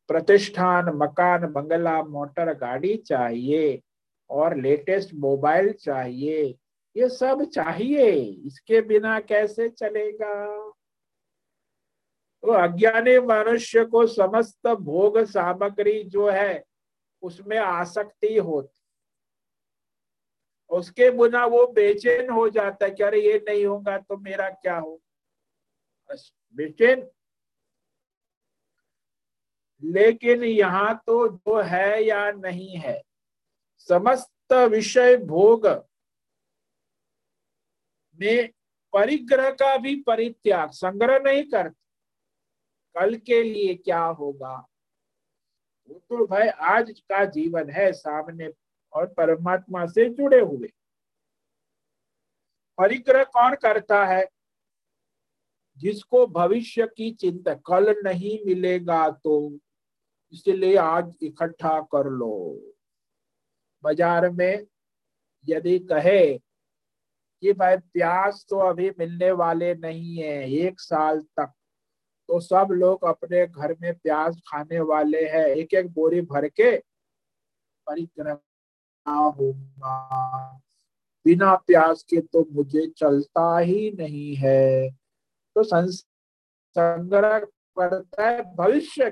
प्रतिष्ठान, 0.08 0.84
मकान, 0.94 1.52
बंगला, 1.52 2.02
मोटर, 2.02 2.54
गाड़ी 2.54 2.96
चाहिए 2.96 3.80
और 4.30 4.56
लेटेस्ट 4.56 5.14
मोबाइल 5.14 5.72
चाहिए। 5.72 6.58
ये 6.96 7.08
सब 7.08 7.44
चाहिए। 7.44 8.10
इसके 8.46 8.80
बिना 8.80 9.20
कैसे 9.20 9.68
चलेगा? 9.68 10.46
तो 12.42 12.52
अज्ञानी 12.52 13.18
मनुष्य 13.18 13.84
को 13.84 14.06
समस्त 14.06 14.66
भोग 14.66 15.18
सामग्री 15.18 16.02
जो 16.02 16.28
है 16.30 16.71
उसमें 17.22 17.56
आसक्ति 17.58 18.36
होती। 18.36 18.80
उसके 20.70 21.10
बिना 21.10 21.44
वो 21.46 21.66
बेचैन 21.68 22.30
हो 22.30 22.48
जाता 22.48 22.84
है 22.84 22.90
कि 22.90 23.02
अरे 23.02 23.20
ये 23.20 23.38
नहीं 23.48 23.64
होगा 23.66 23.96
तो 23.98 24.16
मेरा 24.18 24.48
क्या 24.50 24.76
हो 24.76 25.00
बेचैन। 26.56 27.06
लेकिन 29.82 30.44
यहाँ 30.44 30.94
तो 31.06 31.28
जो 31.28 31.60
है 31.62 32.02
या 32.04 32.30
नहीं 32.32 32.76
है, 32.76 33.00
समस्त 33.88 34.52
विषय 34.70 35.16
भोग 35.18 35.66
में 38.18 38.50
परिग्रह 38.92 39.50
का 39.52 39.76
भी 39.76 39.94
परित्याग, 40.02 40.70
संग्रह 40.70 41.18
नहीं 41.20 41.42
करते। 41.44 41.80
कल 42.94 43.16
के 43.16 43.42
लिए 43.42 43.74
क्या 43.74 44.02
होगा? 44.02 44.54
तो 45.90 46.26
भाई, 46.26 46.48
आज 46.48 46.90
का 47.00 47.24
जीवन 47.24 47.70
है 47.70 47.92
सामने 47.92 48.50
और 48.92 49.06
परमात्मा 49.06 49.86
से 49.86 50.08
जुड़े 50.08 50.40
हुए। 50.40 50.68
परिग्रह 52.78 53.24
कौन 53.24 53.54
करता 53.54 54.04
है? 54.06 54.28
जिसको 55.78 56.26
भविष्य 56.26 56.86
की 56.86 57.10
चिंता, 57.10 57.54
कल 57.54 57.94
नहीं 58.04 58.38
मिलेगा 58.46 59.10
तो। 59.10 59.58
इसलिए 60.32 60.76
आज 60.76 61.16
इकट्ठा 61.22 61.80
कर 61.80 62.10
लो। 62.10 62.60
बाज़ार 63.82 64.30
में 64.30 64.66
यदि 65.48 65.78
कहे 65.78 66.38
कि 67.42 67.52
भाई, 67.52 67.76
प्याज 67.76 68.46
तो 68.48 68.58
अभी 68.58 68.90
मिलने 68.90 69.30
वाले 69.32 69.74
नहीं 69.74 70.16
है, 70.16 70.50
एक 70.52 70.80
साल 70.80 71.20
तक 71.20 71.52
तो 72.28 72.40
सब 72.40 72.68
लोग 72.70 73.04
अपने 73.04 73.46
घर 73.46 73.76
में 73.80 73.94
प्याज 73.94 74.40
खाने 74.48 74.80
वाले 74.80 75.24
हैं। 75.28 75.46
एक 75.46 75.74
एक 75.74 75.92
बोरी 75.92 76.20
भर 76.20 76.48
के 76.48 76.76
परिक्रमा 77.86 79.14
होगा। 79.28 80.60
बिना 81.24 81.54
प्याज 81.56 82.02
के 82.02 82.20
तो 82.20 82.46
मुझे 82.52 82.86
चलता 82.96 83.58
ही 83.58 83.90
नहीं 83.90 84.34
है। 84.36 84.90
तो 85.56 85.62
संग्रह 85.64 87.38
करता 87.38 88.28
है 88.28 88.54
भविष्य। 88.54 89.10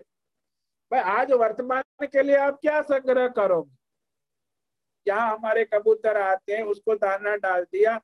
भाई, 0.92 1.00
आज 1.00 1.32
वर्तमान 1.32 2.06
के 2.06 2.22
लिए 2.22 2.36
आप 2.36 2.58
क्या 2.62 2.80
संग्रह 2.82 3.28
करोगे? 3.28 3.76
क्या 5.06 5.16
हमारे 5.16 5.64
कबूतर 5.64 6.16
आते 6.16 6.52
हैं, 6.52 6.62
उसको 6.62 6.94
दाना 6.94 7.36
डाल 7.36 7.64
दिया, 7.64 8.00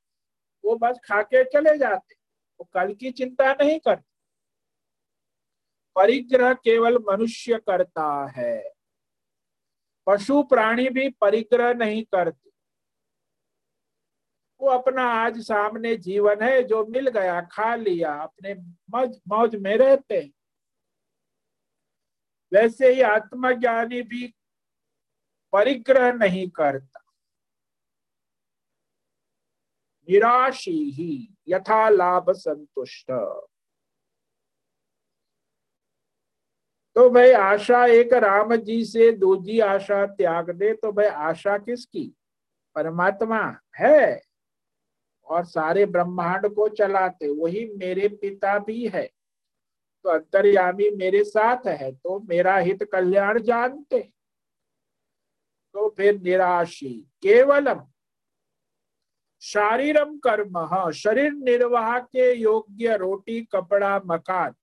वो 0.65 0.77
बस 0.77 0.99
खा 1.05 1.23
के 1.23 1.45
चले 1.45 1.77
जाते 1.79 2.15
वो 2.61 2.69
कल 2.75 2.95
की 2.95 3.11
चिंता 3.11 3.53
नहीं 3.53 3.79
करते। 3.79 4.16
परिग्रह 5.97 6.55
केवल 6.55 6.99
मनुष्य 6.99 7.59
करता 7.59 8.33
है। 8.37 8.71
पशु 10.07 10.43
प्राणी 10.43 10.89
भी 10.89 11.09
परिग्रह 11.09 11.75
नहीं 11.75 12.05
करते। 12.05 12.51
वो 14.61 14.69
अपना 14.69 15.03
आज 15.03 15.41
सामने 15.41 15.97
जीवन 15.97 16.43
है, 16.43 16.63
जो 16.63 16.87
मिल 16.87 17.09
गया, 17.09 17.41
खा 17.41 17.75
लिया, 17.75 18.15
अपने 18.15 18.55
मौज 18.91 19.21
मौज 19.29 19.57
में 19.57 19.77
रहते 19.77 20.21
हैं। 20.21 20.33
वैसे 22.53 22.93
ही 22.93 23.01
आत्मज्ञानी 23.01 24.03
भी 24.03 24.35
परिग्रह 25.53 26.13
नहीं 26.13 26.51
करता। 26.51 27.01
निराशी 30.09 30.91
ही 30.91 31.37
यथा 31.49 31.89
लाभ 31.89 32.31
संतुष्ट। 32.31 33.07
तो 36.97 37.09
भाई 37.11 37.33
आशा 37.33 37.85
एक 37.87 38.13
राम 38.15 38.55
जी 38.57 38.85
से 38.85 39.11
दूजी 39.13 39.59
आशा 39.61 40.05
त्याग 40.09 40.51
दे 40.51 40.73
तो 40.75 40.93
भाई 40.93 41.07
आशा 41.07 41.57
किसकी? 41.59 42.05
परमात्मा 42.77 43.41
है। 43.79 44.23
और 45.27 45.45
सारे 45.45 45.85
ब्रह्मांड 45.87 46.47
को 46.55 46.69
चलाते, 46.71 47.29
वही 47.31 47.65
मेरे 47.77 48.09
पिता 48.11 48.59
भी 48.59 48.87
है। 48.89 49.05
तो 50.05 50.11
अंतर्यामी 50.11 50.91
मेरे 50.97 51.23
साथ 51.25 51.67
है 51.67 51.93
तो 51.93 52.19
मेरा 52.21 52.57
हित 52.57 52.85
कल्याण 52.93 53.39
जानते। 53.41 54.01
तो 55.75 55.89
फिर 55.97 56.21
निराशी 56.23 56.95
केवलम, 57.23 57.87
शारीरम 59.43 60.19
कर्म 60.19 60.91
शरीर 60.93 61.33
निर्वाह 61.33 61.99
के 62.01 62.33
योग्य 62.33 62.97
रोटी, 62.97 63.41
कपड़ा, 63.45 63.99
मकान। 64.07 64.55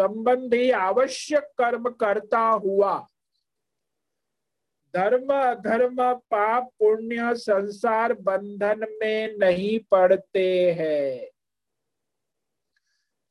संबंधी 0.00 0.70
आवश्यक 0.70 1.42
कर्म 1.42 1.90
करता 1.90 2.40
हुआ। 2.40 3.06
धर्म 4.94 5.54
धर्म, 5.54 6.14
पाप, 6.14 6.64
पुण्य, 6.78 7.34
संसार 7.34 8.14
बंधन 8.14 8.98
में 9.02 9.36
नहीं 9.36 9.80
पड़ते 9.90 10.72
हैं। 10.72 11.30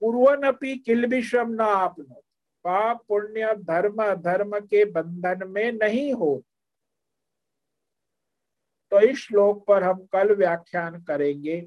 पूर्वनपि 0.01 0.78
किलबिशम 0.78 1.49
न 1.49 1.59
आपनो। 1.59 2.22
पाप, 2.63 3.03
पुण्य, 3.07 3.55
धर्म 3.55 4.15
धर्म 4.15 4.59
के 4.59 4.86
बंधन 4.86 5.47
में 5.47 5.72
नहीं 5.72 6.13
हो। 6.13 6.43
तो 8.91 8.99
इस 8.99 9.18
श्लोक 9.18 9.65
पर 9.65 9.84
हम 9.84 10.05
कल 10.05 10.36
व्याख्यान 10.36 11.03
करेंगे। 11.03 11.61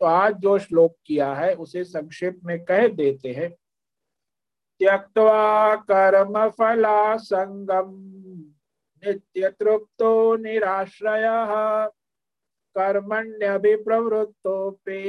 तो 0.00 0.06
आज 0.06 0.34
जो 0.36 0.58
श्लोक 0.58 0.96
किया 1.06 1.34
है, 1.34 1.54
उसे 1.54 1.84
संक्षेप 1.84 2.40
में 2.44 2.64
कह 2.64 2.88
देते 2.88 3.32
हैं। 3.32 3.56
त्यक्त्वा 4.80 5.76
कर्म 5.90 6.48
फला 6.48 7.16
संगम 7.16 7.90
नित्य 9.02 9.50
तृप्तो 9.50 10.36
निराश्रय। 10.36 11.26
कर्मण्यभिप्रवृत्तोऽपि 12.76 15.02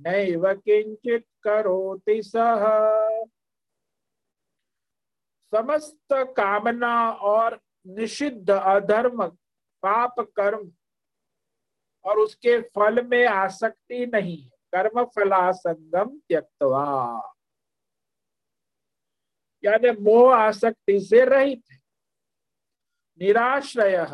नैव 0.00 0.54
किंचित 0.54 1.24
करोति 1.42 2.22
सह 2.22 2.64
समस्त 5.52 6.12
कामना 6.12 7.10
और 7.10 7.60
निषिद्ध 7.86 8.50
अधर्म, 8.50 9.26
पाप 9.82 10.14
कर्म 10.36 10.72
और 12.04 12.18
उसके 12.18 12.60
फल 12.74 13.06
में 13.06 13.26
आसक्ति 13.26 14.06
नहीं 14.06 14.50
कर्म 14.74 15.04
फलासंगम 15.04 16.20
त्यक्तवा। 16.28 17.34
यानी 19.68 19.90
मोह 20.00 20.34
आसक्ति 20.34 20.98
से 21.00 21.24
रहित 21.24 21.62
है। 21.72 21.78
निराश्रय। 23.20 24.06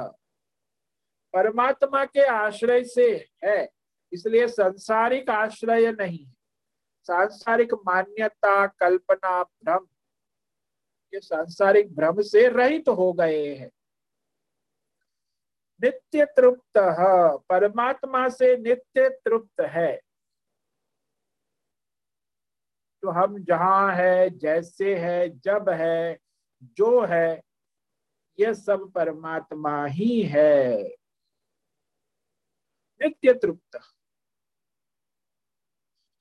परमात्मा 1.33 2.05
के 2.05 2.25
आश्रय 2.25 2.85
से 2.85 3.29
है, 3.45 3.69
इसलिए 4.13 4.47
संसारिक 4.49 5.31
आश्रय 5.31 5.93
नहीं 5.93 6.25
है। 6.25 6.35
सांसारिक 7.03 7.75
मान्यता, 7.75 8.67
कल्पना, 8.67 9.43
भ्रम, 9.43 9.87
ये 11.15 11.21
सांसारिक 11.21 11.95
भ्रम 11.97 12.21
से 12.23 12.49
रहित 12.49 12.89
हो 12.89 13.13
गए 13.13 13.55
हैं। 13.55 13.71
नित्य 15.83 16.25
तृप्त 16.37 16.79
परमात्मा 17.49 18.29
से 18.29 18.57
नित्य 18.57 19.09
तृप्त 19.25 19.61
है। 19.61 20.01
तो 23.05 23.11
हम 23.11 23.39
जहाँ 23.39 23.95
है, 23.95 24.31
जैसे 24.31 24.95
है, 24.99 25.29
जब 25.39 25.69
है, 25.69 26.19
जो 26.63 27.07
है 27.07 27.43
यह 28.41 28.53
सब 28.53 28.93
परमात्मा 28.93 29.87
ही 29.87 30.23
है। 30.23 30.83
नित्य 33.01 33.33
तृप्त। 33.33 33.81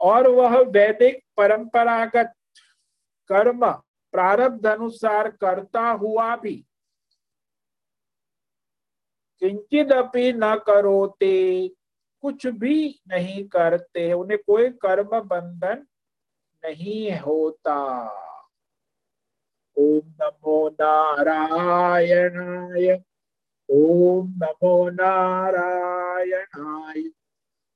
और 0.02 0.28
वह 0.28 0.60
वैदिक 0.60 1.24
परंपरागत 1.38 2.34
कर्म 3.28 3.72
प्रारब्ध 4.12 4.66
अनुसार 4.66 5.32
करता 5.32 5.90
हुआ 5.90 6.36
भी 6.36 6.56
किंचित 9.40 9.92
अपनी 9.92 10.32
न 10.32 10.56
करोते, 10.56 11.68
कुछ 12.22 12.48
भी 12.48 13.02
नहीं 13.08 13.48
करते, 13.48 14.14
उन्हें 14.14 14.40
कोई 14.48 14.70
कर्म 14.70 15.20
बंधन 15.22 15.88
नहीं 16.66 17.22
होता। 17.22 18.10
ओम 19.78 20.02
नमो 20.22 20.70
नारायणाय। 20.70 23.00
ओम 23.70 24.28
नमो 24.28 24.90
नारायणाय। 24.90 27.10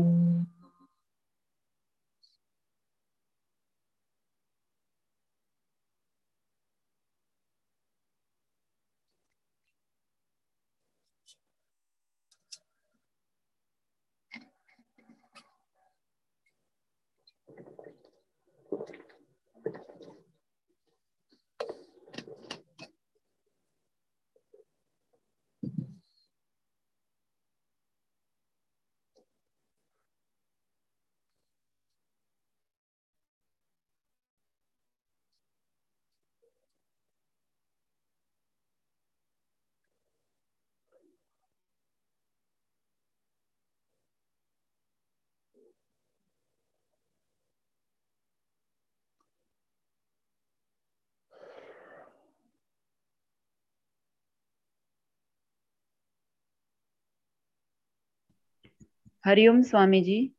हरिओम 59.27 59.61
स्वामी 59.61 60.01
जी 60.01 60.31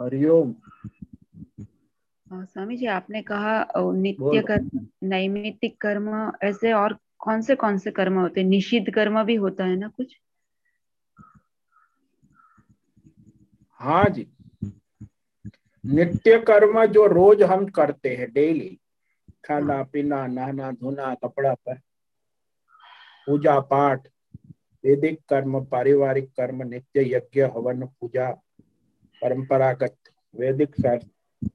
हरिओम। 0.00 0.54
स्वामी 2.26 2.76
जी 2.76 2.86
आपने 2.86 3.22
कहा 3.22 3.66
नित्य 3.76 4.42
कर्म 4.42 4.86
नैमित्तिक 5.04 5.80
कर्म 5.80 6.32
ऐसे 6.42 6.72
और 6.72 6.98
कौन 7.18 7.42
से 7.42 7.54
कौन 7.54 7.78
से 7.78 7.90
कर्म 7.90 8.18
होते 8.18 8.40
हैं? 8.40 8.48
निषिद्ध 8.48 8.94
कर्म 8.94 9.22
भी 9.24 9.34
होता 9.34 9.64
है 9.64 9.76
ना 9.76 9.88
कुछ? 9.88 10.16
हाँ 13.80 14.08
जी। 14.08 14.26
नित्य 15.86 16.38
कर्म 16.38 16.84
जो 16.86 17.06
रोज 17.06 17.42
हम 17.42 17.66
करते 17.66 18.16
हैं 18.16 18.32
डेली 18.32 18.80
खाना 19.44 19.82
पीना 19.82 20.26
नहाना 20.26 20.72
धोना 20.72 21.14
कपड़ा 21.14 21.54
पर 21.54 21.78
पूजा 23.26 23.60
पाठ 23.60 24.08
वैदिक 24.84 25.20
कर्म, 25.28 25.64
पारिवारिक 25.64 26.30
कर्म, 26.30 26.62
नित्य 26.62 27.16
यज्ञ, 27.16 27.40
हवन, 27.40 27.86
पूजा, 27.86 28.30
परंपरागत 29.22 29.96
वैदिक 30.36 30.74
शास्त्र। 30.74 31.48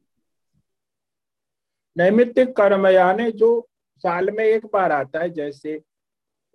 नैमित्तिक 1.98 2.56
कर्म 2.56 2.88
यानी 2.88 3.32
जो 3.32 3.70
साल 3.98 4.32
में 4.32 4.46
एक 4.46 4.66
बार 4.66 4.92
आता 4.92 5.20
है, 5.20 5.30
जैसे 5.30 5.84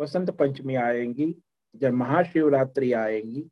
वसंत 0.01 0.31
पंचमी 0.31 0.75
आएँगी, 0.75 1.43
जब 1.77 1.93
महाशिवरात्रि 1.93 2.93
आएँगी, 2.93 3.51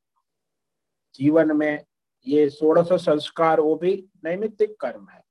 जीवन 1.15 1.57
में 1.57 1.85
ये 2.27 2.51
सोलह 2.51 2.97
संस्कार, 2.97 3.61
वो 3.61 3.77
भी 3.77 4.09
नैमित्तिक 4.25 4.81
कर्म 4.81 5.09
है। 5.09 5.25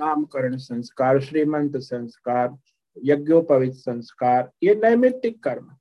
नामकरण 0.00 0.56
संस्कार, 0.56 1.20
श्रीमंत 1.20 1.76
संस्कार, 1.76 2.58
यज्ञोपवित 3.04 3.72
संस्कार, 3.72 4.52
ये 4.62 4.74
नैमित्तिक 4.74 5.42
कर्म 5.42 5.76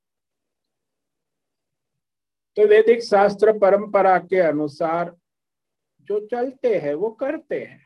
तो 2.60 2.66
वैदिक 2.68 3.04
शास्त्र 3.04 3.52
परंपरा 3.58 4.18
के 4.20 4.40
अनुसार 4.40 5.16
जो 6.10 6.20
चलते 6.28 6.74
हैं 6.76 6.94
वो 6.94 7.10
करते 7.10 7.60
हैं 7.60 7.86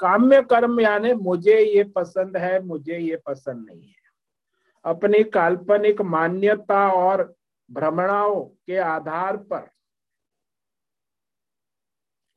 काम्य 0.00 0.40
कर्म 0.42 0.80
यानी 0.80 1.12
मुझे 1.12 1.58
ये 1.58 1.82
पसंद 1.96 2.36
है 2.36 2.60
मुझे 2.62 2.98
ये 2.98 3.16
पसंद 3.26 3.66
नहीं 3.66 3.88
है 3.88 4.92
अपनी 4.92 5.22
काल्पनिक 5.30 6.00
मान्यता 6.08 6.86
और 6.92 7.22
भ्रमणाओं 7.70 8.40
के 8.66 8.76
आधार 8.84 9.36
पर 9.50 9.68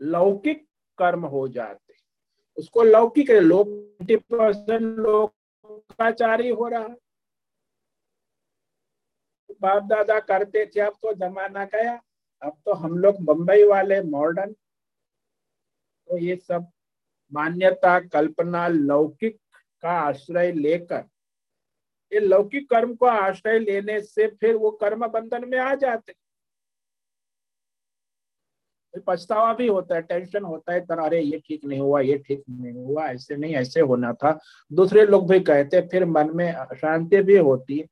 लौकिक 0.01 0.65
कर्म 0.99 1.25
हो 1.27 1.47
जाते 1.49 1.93
उसको 2.57 2.83
लौकिक 2.83 3.31
लोक 3.43 3.67
परसेंट 4.03 4.97
लोकाचारी 4.99 6.49
हो 6.49 6.67
रहा 6.67 6.81
है 6.81 7.02
बाप 9.63 9.83
दादा 9.85 10.19
करते 10.21 10.65
थे, 10.67 10.79
अब 10.81 10.93
तो 11.01 11.13
जमाना 11.15 11.65
गया। 11.67 11.99
अब 12.41 12.57
तो 12.65 12.73
हम 12.73 12.97
लोग 12.97 13.23
बंबई 13.25 13.63
वाले 13.65 14.01
मॉडर्न 14.03 14.51
तो 16.09 16.17
ये 16.17 16.35
सब 16.37 16.67
मान्यता, 17.31 17.99
कल्पना, 18.01 18.67
लौकिक 18.67 19.37
का 19.83 19.91
आश्रय 19.91 20.51
लेकर, 20.53 21.03
ये 22.11 22.19
लौकिक 22.19 22.69
कर्म 22.69 22.93
को 22.95 23.05
आश्रय 23.05 23.59
लेने 23.59 23.99
से 24.01 24.27
फिर 24.31 24.55
वो 24.55 24.71
कर्म 24.73 25.07
बंधन 25.07 25.47
में 25.49 25.57
आ 25.59 25.73
जाते। 25.75 26.13
पछतावा 29.07 29.53
भी 29.53 29.67
होता 29.67 29.95
है 29.95 30.01
टेंशन 30.01 30.43
होता 30.43 30.73
है 30.73 30.79
तरह 30.81 31.05
अरे, 31.05 31.21
ये 31.21 31.39
ठीक 31.39 31.65
नहीं 31.65 31.79
हुआ, 31.79 31.99
ये 32.01 32.17
ठीक 32.17 32.43
नहीं 32.49 32.73
हुआ, 32.75 33.05
ऐसे 33.05 33.35
नहीं, 33.35 33.55
ऐसे 33.55 33.81
होना 33.81 34.11
था। 34.13 34.39
दूसरे 34.71 35.05
लोग 35.05 35.29
भी 35.31 35.39
कहते, 35.41 35.81
फिर 35.87 36.05
मन 36.05 36.29
में 36.35 36.51
अशांति 36.51 37.21
भी 37.23 37.37
होती 37.37 37.77
है। 37.77 37.87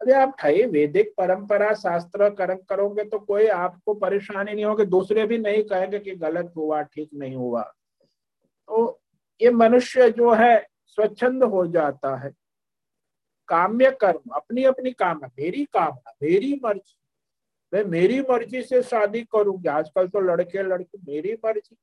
अरे 0.00 0.12
आप 0.12 0.34
ठाई 0.38 0.64
वैदिक 0.64 1.12
परंपरा, 1.18 1.72
शास्त्र 1.74 2.28
करोगे 2.68 3.04
तो 3.04 3.18
कोई 3.18 3.46
आपको 3.46 3.94
परेशानी 3.94 4.52
नहीं 4.52 4.64
होगी। 4.64 4.84
दूसरे 4.84 5.26
भी 5.26 5.38
नहीं 5.38 5.62
कहेंगे 5.64 5.98
कि 5.98 6.14
गलत 6.16 6.52
हुआ, 6.56 6.82
ठीक 6.82 7.10
नहीं 7.14 7.36
हुआ। 7.36 7.62
तो 8.68 9.00
ये 9.40 9.50
मनुष्य 9.50 10.10
जो 10.10 10.32
है, 10.34 10.66
स्वच्छंद 10.86 11.44
हो 11.44 11.66
जाता 11.66 12.16
है। 12.16 12.30
काम्य 13.48 13.90
कर्म 13.90 14.30
अपनी 14.34 14.64
अपनी 14.64 14.90
काम 14.92 15.20
मेरी 15.26 15.64
कामना, 15.64 16.12
मेरी 16.22 16.60
मर्ज़ी। 16.64 16.96
मैं 17.72 17.84
मेरी 17.84 18.20
मर्ज़ी 18.20 18.62
से 18.62 18.82
शादी 18.82 19.20
करूँगी। 19.22 19.68
आजकल 19.68 20.08
तो 20.08 20.20
लड़के 20.20 20.62
लड़के, 20.62 20.98
मेरी 21.12 21.32
मर्ज़ी। 21.44 21.76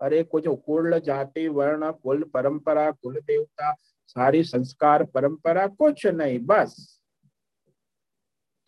अरे 0.00 0.22
कुछ 0.22 0.44
कुल 0.48 0.98
जाति, 0.98 1.46
वर्ण, 1.48 1.90
कुल 1.92 2.22
परंपरा, 2.24 2.90
कुल 2.90 3.20
देवता 3.20 3.72
सारी 4.08 4.42
संस्कार 4.44 5.04
परंपरा 5.04 5.66
कुछ 5.66 6.06
नहीं, 6.06 6.38
बस। 6.38 7.02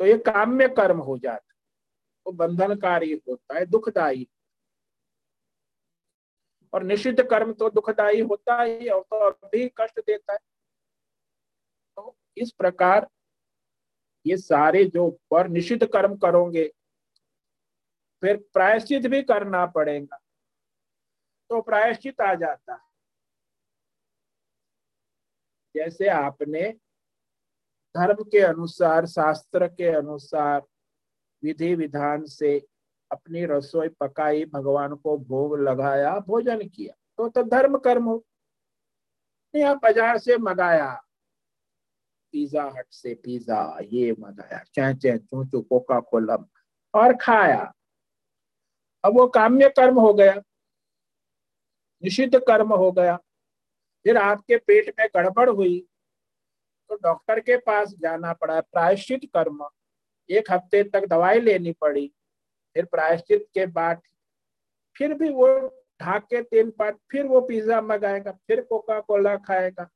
तो 0.00 0.06
ये 0.06 0.18
काम्य 0.18 0.68
कर्म 0.68 0.98
हो 0.98 1.18
जाता 1.18 1.54
वो 2.26 2.32
तो 2.32 2.36
बंधनकारी 2.36 3.12
होता 3.28 3.54
है, 3.54 3.66
दुखदायी। 3.66 4.28
और 6.72 6.82
निषिद्ध 6.82 7.22
कर्म 7.22 7.52
तो 7.52 7.70
दुखदायी 7.70 8.20
होता 8.20 8.62
ही, 8.62 8.88
और 8.88 9.00
तो 9.00 9.16
और 9.16 9.38
भी 9.44 9.68
कष्ट 9.68 10.00
देता 10.00 10.32
है। 10.32 10.38
तो 11.96 12.16
इस 12.36 12.52
प्रकार 12.52 13.08
ये 14.26 14.36
सारे 14.36 14.84
जो 14.84 15.08
पर 15.30 15.48
निषिद्ध 15.48 15.86
कर्म 15.86 16.16
करोगे, 16.16 16.66
फिर 18.22 18.36
प्रायश्चित 18.52 19.06
भी 19.06 19.22
करना 19.22 19.66
पड़ेगा। 19.66 20.18
तो 21.50 21.60
प्रायश्चित 21.60 22.20
आ 22.20 22.34
जाता 22.34 22.72
है। 22.72 22.89
जैसे 25.76 26.08
आपने 26.08 26.76
धर्म 27.96 28.24
के 28.24 28.40
अनुसार, 28.40 29.06
शास्त्र 29.06 29.68
के 29.68 29.88
अनुसार 29.88 30.62
विधि 31.44 31.74
विधान 31.74 32.24
से 32.24 32.66
अपनी 33.12 33.44
रसोई 33.44 33.88
पकाई, 33.88 34.44
भगवान 34.44 34.94
को 34.94 35.18
भोग 35.18 35.58
लगाया, 35.60 36.18
भोजन 36.18 36.68
किया। 36.68 36.94
तो 37.18 37.28
तो 37.28 37.42
धर्म 37.42 37.78
कर्म 37.78 38.04
हो। 38.04 38.24
या 39.56 39.74
बाज़ार 39.74 40.18
से 40.18 40.36
मंगाया। 40.36 41.02
पिज्जा 42.32 42.64
हट 42.64 42.86
से 42.90 43.14
पिज्जा, 43.14 43.78
ये 43.82 44.12
मंगाया। 44.12 44.64
चाहे 44.74 44.94
चाहे 44.94 45.18
चू 45.18 45.44
चू 45.44 45.60
कोका 45.60 46.00
कोला 46.00 46.36
और 46.94 47.16
खाया। 47.16 47.72
अब 49.04 49.18
वो 49.18 49.26
काम्य 49.26 49.68
कर्म 49.68 50.00
हो 50.00 50.14
गया। 50.14 50.34
निषिद्ध 52.02 52.38
कर्म 52.38 52.74
हो 52.74 52.92
गया। 52.92 53.18
फिर 54.06 54.16
आपके 54.16 54.56
पेट 54.56 54.94
में 54.98 55.06
गड़बड़ 55.16 55.48
हुई 55.50 55.78
तो 56.90 56.96
डॉक्टर 56.96 57.40
के 57.40 57.56
पास 57.56 57.94
जाना 58.00 58.32
पड़ा। 58.32 58.60
प्रायश्चित 58.62 59.24
कर्म। 59.34 59.64
एक 60.30 60.50
हफ़्ते 60.50 60.82
तक 60.84 61.06
दवाई 61.06 61.40
लेनी 61.40 61.72
पड़ी। 61.72 62.06
फिर 62.76 62.84
प्रायश्चित 62.84 63.46
के 63.54 63.66
बाद 63.68 64.00
फिर 64.96 65.14
भी 65.14 65.28
वो 65.30 65.46
ढाके 66.00 66.42
तेल 66.42 66.70
पात, 66.70 66.98
फिर 67.10 67.26
वो 67.26 67.40
पिज्जा 67.40 67.80
मंगाएगा, 67.80 68.32
फिर 68.46 68.60
कोका 68.60 68.98
कोला 69.00 69.36
खाएगा। 69.36 69.88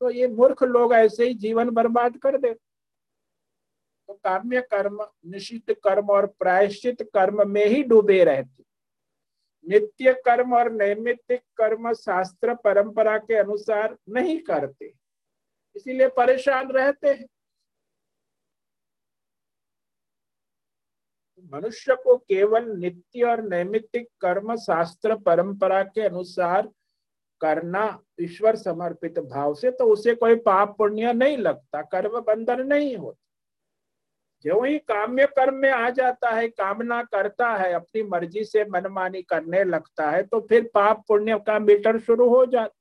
तो 0.00 0.10
ये 0.10 0.28
मूर्ख 0.28 0.62
लोग 0.62 0.92
ऐसे 0.94 1.26
ही 1.28 1.34
जीवन 1.34 1.70
बर्बाद 1.70 2.16
कर 2.16 2.38
दे। 2.38 2.52
तो 2.54 4.14
काम्य 4.14 4.60
कर्म, 4.60 4.98
निश्चित 5.26 5.70
कर्म 5.84 6.06
और 6.06 6.26
प्रायश्चित 6.38 7.02
कर्म 7.14 7.48
में 7.50 7.64
ही 7.66 7.82
डूबे 7.82 8.22
रहते। 8.24 8.64
नित्य 9.64 10.12
कर्म 10.24 10.54
और 10.54 10.70
नैमित्तिक 10.72 11.40
कर्म 11.56 11.92
शास्त्र 11.92 12.54
परंपरा 12.54 13.16
के 13.18 13.34
अनुसार 13.34 13.96
नहीं 14.08 14.38
करते। 14.40 14.92
इसीलिए 15.76 16.08
परेशान 16.08 16.70
रहते 16.70 17.08
हैं। 17.08 17.26
मनुष्य 21.52 21.94
को 21.94 22.16
केवल 22.18 22.68
नित्य 22.78 23.22
और 23.22 23.42
नैमित्तिक 23.42 24.08
कर्म 24.20 24.54
शास्त्र 24.56 25.16
परंपरा 25.16 25.82
के 25.84 26.00
अनुसार 26.00 26.68
करना 27.40 27.84
ईश्वर 28.20 28.56
समर्पित 28.56 29.18
भाव 29.18 29.54
से 29.54 29.70
तो 29.70 29.84
उसे 29.84 30.14
कोई 30.14 30.36
पाप 30.36 30.76
पुण्य 30.78 31.12
नहीं 31.12 31.36
लगता, 31.38 31.82
कर्म 31.82 32.20
बंधन 32.20 32.66
नहीं 32.66 32.96
होता। 32.96 33.29
जो 34.44 34.62
ही 34.62 34.78
काम्य 34.80 35.26
कर्म 35.28 35.54
में 35.54 35.70
आ 35.70 35.88
जाता 35.90 36.30
है, 36.30 36.48
कामना 36.48 37.02
करता 37.04 37.48
है, 37.56 37.72
अपनी 37.72 38.02
मर्ज़ी 38.02 38.44
से 38.44 38.64
मनमानी 38.64 39.22
करने 39.22 39.62
लगता 39.64 40.10
है 40.10 40.22
तो 40.22 40.40
फिर 40.40 40.70
पाप 40.74 41.04
पुण्य 41.08 41.38
का 41.46 41.58
मीटर 41.58 41.98
शुरू 42.00 42.28
हो 42.28 42.44
जाता 42.46 42.74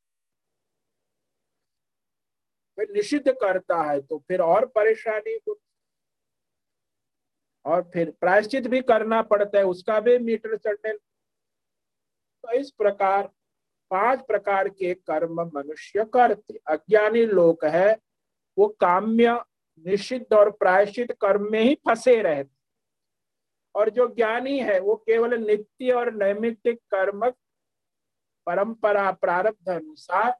फिर 2.77 2.91
निषिद्ध 2.93 3.31
करता 3.31 3.81
है 3.83 3.99
तो 4.01 4.17
फिर 4.27 4.41
और 4.41 4.65
परेशानी 4.75 5.33
होती 5.33 5.61
और 7.65 7.81
फिर 7.93 8.11
प्रायश्चित 8.21 8.67
भी 8.67 8.81
करना 8.81 9.21
पड़ता 9.21 9.57
है, 9.57 9.63
उसका 9.65 9.99
भी 9.99 10.17
मीटर 10.17 10.55
चढ़ने 10.57 10.93
तो 10.93 12.51
इस 12.51 12.71
प्रकार, 12.71 13.29
पाँच 13.91 14.21
प्रकार 14.27 14.69
के 14.69 14.93
कर्म 14.93 15.41
मनुष्य 15.55 16.05
करते 16.13 16.59
अज्ञानी 16.67 17.25
लोग 17.25 17.65
है, 17.65 17.97
वो 18.57 18.67
काम्य 18.81 19.39
निषिद्ध 19.85 20.33
और 20.33 20.49
प्रायश्चित 20.51 21.11
कर्म 21.11 21.51
में 21.51 21.61
ही 21.61 21.75
फंसे 21.87 22.21
रहते 22.21 22.57
और 23.75 23.89
जो 23.89 24.07
ज्ञानी 24.15 24.59
है, 24.59 24.79
वो 24.79 24.95
केवल 24.95 25.37
नित्य 25.39 25.91
और 25.91 26.13
नैमित्तिक 26.13 26.79
कर्म 26.91 27.29
परंपरा 28.47 29.11
प्रारब्ध 29.11 29.69
अनुसार 29.69 30.35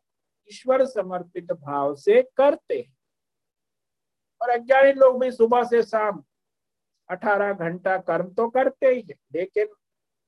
ईश्वर 0.49 0.85
समर्पित 0.85 1.51
भाव 1.51 1.95
से 1.95 2.21
करते 2.37 2.77
हैं। 2.79 2.97
और 4.41 4.49
अज्ञानी 4.49 4.91
लोग 4.93 5.19
भी 5.21 5.31
सुबह 5.31 5.63
से 5.63 5.81
शाम 5.83 6.23
अठारह 7.09 7.53
घंटा 7.53 7.97
कर्म 7.97 8.29
तो 8.33 8.49
करते 8.49 8.87
ही 8.87 9.01
है, 9.09 9.15
लेकिन 9.33 9.67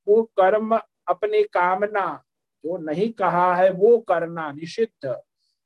वो 0.07 0.23
कर्म 0.39 0.77
अपनी 1.07 1.43
कामना, 1.43 2.23
जो 2.63 2.77
नहीं 2.77 3.11
कहा 3.13 3.55
है, 3.55 3.69
वो 3.69 3.97
करना 3.99 4.51
निषिद्ध। 4.51 5.21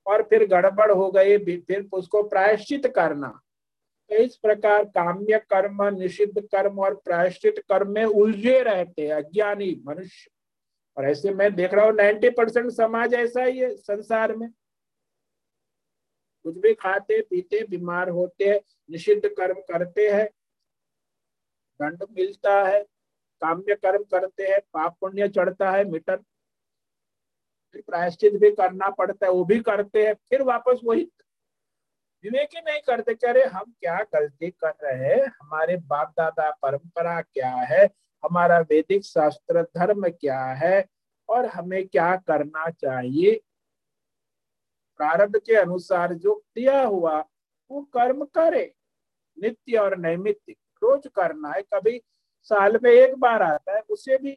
और 0.08 0.24
फिर 0.24 0.46
गड़बड़ 0.48 0.92
हो 0.92 1.10
गई 1.12 1.38
फिर 1.38 1.88
उसको 1.94 2.24
प्रायश्चित 2.24 2.88
करना। 2.88 3.28
तो 4.10 4.16
इस 4.16 4.36
प्रकार 4.36 4.84
काम्य 4.86 5.38
कर्म, 5.50 5.84
निषिद्ध 5.98 6.42
कर्म 6.42 6.80
और 6.80 6.96
प्रायश्चित 6.96 7.60
कर्म 7.70 7.92
में 7.92 8.04
उलझे 8.06 8.62
रहते 8.64 9.08
हैं, 9.08 9.14
अज्ञानी 9.14 9.84
मनुष्य। 9.88 10.30
और 10.98 11.06
ऐसे 11.06 11.34
मैं 11.34 11.54
देख 11.56 11.74
रहा 11.74 11.86
हूँ 11.86 11.94
नाइन्टी 11.94 12.30
परसेंट 12.30 12.72
समाज 12.72 13.14
ऐसा 13.14 13.44
ही 13.44 13.60
है 13.60 13.76
संसार 13.76 14.36
में। 14.36 14.50
कुछ 16.46 16.58
भी 16.58 16.74
खाते, 16.74 17.22
पीते, 17.22 17.64
बीमार 17.64 18.10
होते 18.10 18.46
हैं, 18.46 18.60
निषिद्ध 18.92 19.28
कर्म 19.28 19.60
करते 19.62 20.10
हैं, 20.10 20.28
दंड 21.80 22.04
मिलता 22.12 22.62
है, 22.64 22.82
काम्य 23.42 23.76
कर्म 23.76 24.04
करते 24.04 24.44
हैं, 24.44 24.60
पाप 24.74 24.98
पुण्य 25.02 25.28
चढ़ता 25.30 25.72
है, 25.72 25.84
मिटन। 25.84 26.24
प्रायश्चित 27.82 28.34
भी 28.34 28.52
करना 28.52 28.90
पड़ता 28.90 29.26
है, 29.26 29.32
वो 29.32 29.46
भी 29.46 29.60
करते 29.60 30.08
हैं, 30.08 30.14
फिर 30.14 30.42
वापस 30.42 30.80
वही 30.84 31.12
विवेक 32.24 32.50
ही 32.56 32.62
नहीं 32.62 32.82
करते, 32.82 33.16
कह 33.16 33.32
रहे, 33.32 33.44
हम 33.44 33.74
क्या 33.80 34.04
गलती 34.14 34.50
कर 34.50 34.74
रहे 34.84 35.16
हैं? 35.16 35.26
हमारे 35.42 35.78
बाप 35.78 36.10
दादा 36.10 36.52
परंपरा 36.52 37.22
क्या 37.22 37.50
है? 37.50 37.86
हमारा 38.24 38.60
वैदिक 38.60 39.04
शास्त्र 39.04 39.64
धर्म 39.64 40.10
क्या 40.10 40.46
है? 40.46 40.86
और 41.30 41.46
हमें 41.46 41.88
क्या 41.88 42.16
करना 42.16 42.70
चाहिए? 42.70 43.42
प्रारब्ध 44.98 45.40
के 45.40 45.56
अनुसार 45.56 46.14
जो 46.14 46.44
दिया 46.56 46.84
हुआ, 46.84 47.26
वो 47.72 47.82
कर्म 47.82 48.26
करे, 48.26 48.76
नित्य 49.42 49.78
और 49.78 49.98
नैमित्तिक। 49.98 50.58
रोज 50.84 51.08
करना 51.16 51.52
है, 51.52 51.62
कभी 51.62 52.02
साल 52.44 52.80
में 52.84 52.92
एक 52.92 53.16
बार 53.16 53.42
आता 53.42 53.76
है, 53.76 53.82
उसे 53.82 54.18
भी 54.18 54.32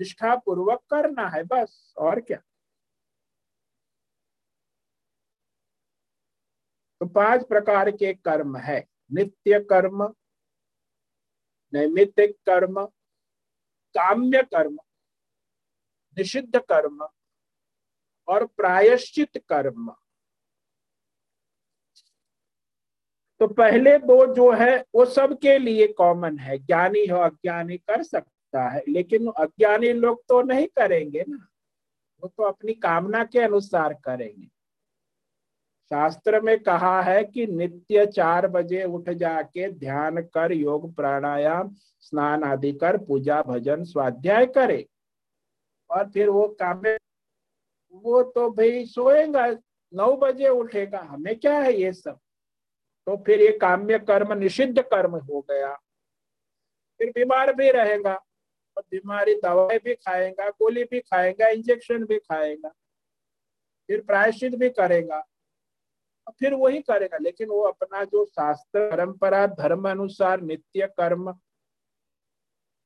निष्ठा 0.00 0.36
पूर्वक 0.36 0.80
करना 0.90 1.28
है, 1.28 1.42
बस, 1.42 1.94
और 1.98 2.20
क्या? 2.20 2.38
तो 7.04 7.08
पाँच 7.08 7.46
प्रकार 7.48 7.90
के 7.90 8.14
कर्म 8.14 8.56
है। 8.56 8.88
नित्य 9.12 9.60
कर्म, 9.60 10.04
नैमित्तिक 11.74 12.36
कर्म, 12.36 12.84
काम्य 13.94 14.42
कर्म, 14.42 14.78
निषिद्ध 16.18 16.58
कर्म 16.58 17.08
और 18.28 18.46
प्रायश्चित 18.46 19.36
कर्म। 19.36 19.94
तो 23.40 23.46
पहले 23.46 23.98
दो 23.98 24.34
जो 24.34 24.52
है, 24.52 24.84
वो 24.94 25.04
सबके 25.04 25.58
लिए 25.58 25.92
कॉमन 25.92 26.38
है। 26.38 26.58
ज्ञानी 26.58 27.06
हो, 27.06 27.18
अज्ञानी 27.18 27.78
कर 27.78 28.02
सकता 28.02 28.68
है, 28.68 28.82
लेकिन 28.88 29.30
अज्ञानी 29.30 29.92
लोग 29.92 30.24
तो 30.28 30.42
नहीं 30.42 30.66
करेंगे 30.66 31.24
ना। 31.28 31.48
वो 32.22 32.28
तो 32.28 32.42
अपनी 32.42 32.74
कामना 32.74 33.24
के 33.24 33.40
अनुसार 33.40 33.94
करेंगे। 33.94 34.53
शास्त्र 35.90 36.40
में 36.40 36.58
कहा 36.62 37.00
है 37.02 37.24
कि 37.24 37.46
नित्य 37.46 38.06
चार 38.06 38.46
बजे 38.46 38.84
उठ 38.84 39.10
जाके 39.10 39.68
ध्यान 39.70 40.22
कर, 40.24 40.52
योग, 40.52 40.94
प्राणायाम, 40.94 41.74
स्नान 42.00 42.44
आदि 42.44 42.72
कर, 42.72 42.96
पूजा, 42.98 43.42
भजन, 43.42 43.84
स्वाध्याय 43.84 44.46
करे। 44.46 44.86
और 45.90 46.10
फिर 46.10 46.28
वो 46.28 46.46
काम, 46.62 46.82
वो 47.94 48.22
तो 48.22 48.50
भाई 48.50 48.84
सोएगा, 48.84 49.46
नौ 49.92 50.16
बजे 50.16 50.48
उठेगा। 50.48 50.98
हमें 51.00 51.38
क्या 51.38 51.58
है 51.58 51.72
ये 51.72 51.92
सब? 51.92 52.18
तो 53.06 53.16
फिर 53.16 53.40
ये 53.40 53.58
काम्य 53.58 53.98
कर्म, 53.98 54.32
निषिद्ध 54.32 54.82
कर्म 54.82 55.16
हो 55.16 55.40
गया। 55.40 55.74
फिर 57.00 57.10
बीमार 57.10 57.52
भी 57.52 57.70
रहेगा, 57.70 58.14
और 58.76 58.82
बीमारी 58.90 59.34
दवाई 59.34 59.78
भी 59.78 59.94
खाएगा, 59.94 60.48
गोली 60.50 60.84
भी 60.84 61.00
खाएगा, 61.00 61.48
इंजेक्शन 61.48 62.04
भी 62.04 62.18
खाएगा, 62.18 62.68
फिर 63.88 64.00
प्रायश्चित 64.00 64.54
भी 64.54 64.70
करेगा। 64.70 65.22
फिर 66.30 66.54
वही 66.54 66.80
करेगा। 66.80 67.18
लेकिन 67.18 67.48
वो 67.48 67.60
अपना 67.60 68.04
जो 68.04 68.24
शास्त्र, 68.24 68.90
परंपरा 68.90 69.46
धर्म 69.46 69.90
अनुसार 69.90 70.40
नित्य 70.40 70.86
कर्म 70.86 71.30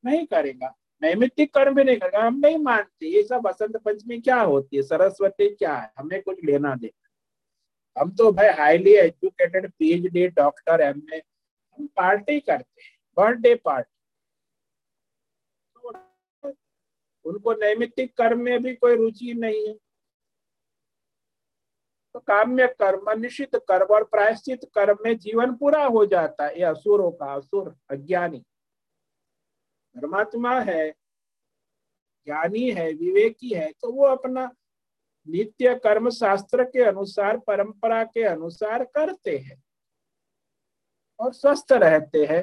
नहीं 0.05 0.27
करेगा। 0.27 0.75
नैमित्तिक 1.03 1.55
कर्म 1.55 1.75
भी 1.75 1.85
नहीं 1.85 1.97
करेगा। 1.97 2.21
हम 2.21 2.39
नहीं 2.39 2.59
मानते। 2.59 3.07
ये 3.07 3.23
सब 3.23 3.41
बसंत 3.41 3.77
पंचमी 3.77 4.21
क्या 4.21 4.41
होती 4.41 4.77
है? 4.77 4.83
सरस्वती 4.83 5.49
क्या 5.55 5.77
है? 5.77 5.93
हमें 5.99 6.23
कुछ 6.23 6.45
लेना 6.45 6.75
देना। 6.75 8.01
हम 8.01 8.11
तो 8.11 8.33
भाई 8.33 8.49
highly 8.49 8.95
educated 8.95 9.71
PhD 9.79 10.27
doctor 10.29 10.81
M 10.81 11.03
A 11.15 11.23
हम 11.79 11.87
पार्टी 11.87 12.41
करते 12.41 12.83
हैं। 12.83 12.97
बर्थडे 13.17 13.55
पार्टी 13.55 13.95
उनको 17.25 17.53
नैमित्तिक 17.53 18.17
कर्म 18.17 18.41
में 18.41 18.63
भी 18.63 18.75
कोई 18.75 18.97
रुचि 18.97 19.35
नहीं 19.35 19.69
है। 19.69 19.75
तो 22.15 22.21
काम्य 22.21 22.67
कर्म 22.81 23.11
निश्चित 23.21 23.57
कर्म 23.69 23.95
और 23.95 24.05
प्रायश्चित 24.05 24.61
कर्म 24.75 24.97
में 25.05 25.17
जीवन 25.19 25.55
पूरा 25.55 25.85
हो 25.85 26.05
जाता 26.07 26.47
है। 26.47 26.63
असुरों 26.65 27.11
का, 27.11 27.33
असुर, 27.35 27.75
अज्ञानी। 27.91 28.39
परमात्मा 29.97 30.59
है, 30.61 30.91
ज्ञानी 32.27 32.71
है, 32.71 32.93
विवेकी 32.93 33.55
है 33.55 33.71
तो 33.73 33.93
वो 33.93 34.07
अपना 34.07 34.51
नित्य 35.27 35.75
कर्म 35.75 36.09
शास्त्र 36.11 36.65
के 36.65 36.83
अनुसार, 36.83 37.39
परंपरा 37.39 38.05
के 38.05 38.23
अनुसार 38.23 38.85
करते 38.85 39.37
हैं 39.39 39.63
और 41.21 41.33
स्वस्थ 41.33 41.73
रहते 41.73 42.25
हैं। 42.25 42.43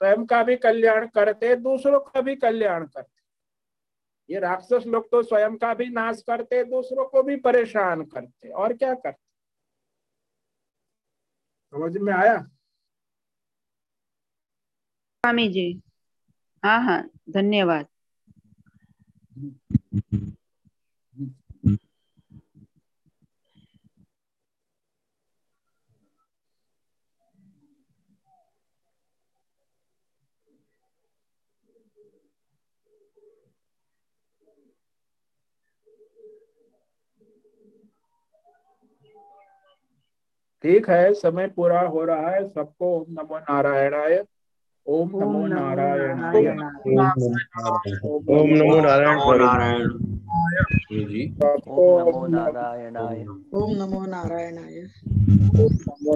स्वयं 0.00 0.24
का 0.26 0.42
भी 0.42 0.56
कल्याण 0.56 1.06
करते 1.08 1.54
दूसरों 1.56 2.00
का 2.00 2.20
भी 2.20 2.34
कल्याण 2.36 2.86
करते 2.86 3.15
ये 4.30 4.40
राक्षस 4.40 4.84
लोग 4.86 5.10
तो 5.10 5.22
स्वयं 5.22 5.56
का 5.56 5.74
भी 5.74 5.88
नाश 5.88 6.22
करते 6.22 6.64
दूसरों 6.64 7.04
को 7.04 7.22
भी 7.22 7.36
परेशान 7.36 8.02
करते। 8.04 8.48
और 8.48 8.72
क्या 8.72 8.94
करते? 8.94 9.22
समझ 11.72 11.96
में 11.96 12.12
आया? 12.12 12.36
स्वामी 15.24 15.48
जी 15.48 15.82
हाँ 16.64 16.80
हाँ 16.84 17.10
धन्यवाद। 17.30 17.86
ठीक 40.66 40.88
है 40.88 41.12
समय 41.14 41.46
पूरा 41.56 41.80
हो 41.86 42.04
रहा 42.04 42.30
है 42.30 42.48
सबको 42.48 42.86
ओम 42.86 43.06
नमो 43.10 43.38
नारायणाय 43.38 44.22
ओम 44.86 45.10
नमो 45.14 45.46
नारायण। 46.46 47.02
ओम 48.30 48.48
नमो 48.52 48.78
नारायण। 48.78 49.98
जी 51.04 51.24
ओम 51.76 51.90
नमो 51.98 52.26
नारायणाय। 52.28 53.24
ओम 53.54 53.70
नमो 53.76 54.04
नारायणाय। 54.06 54.84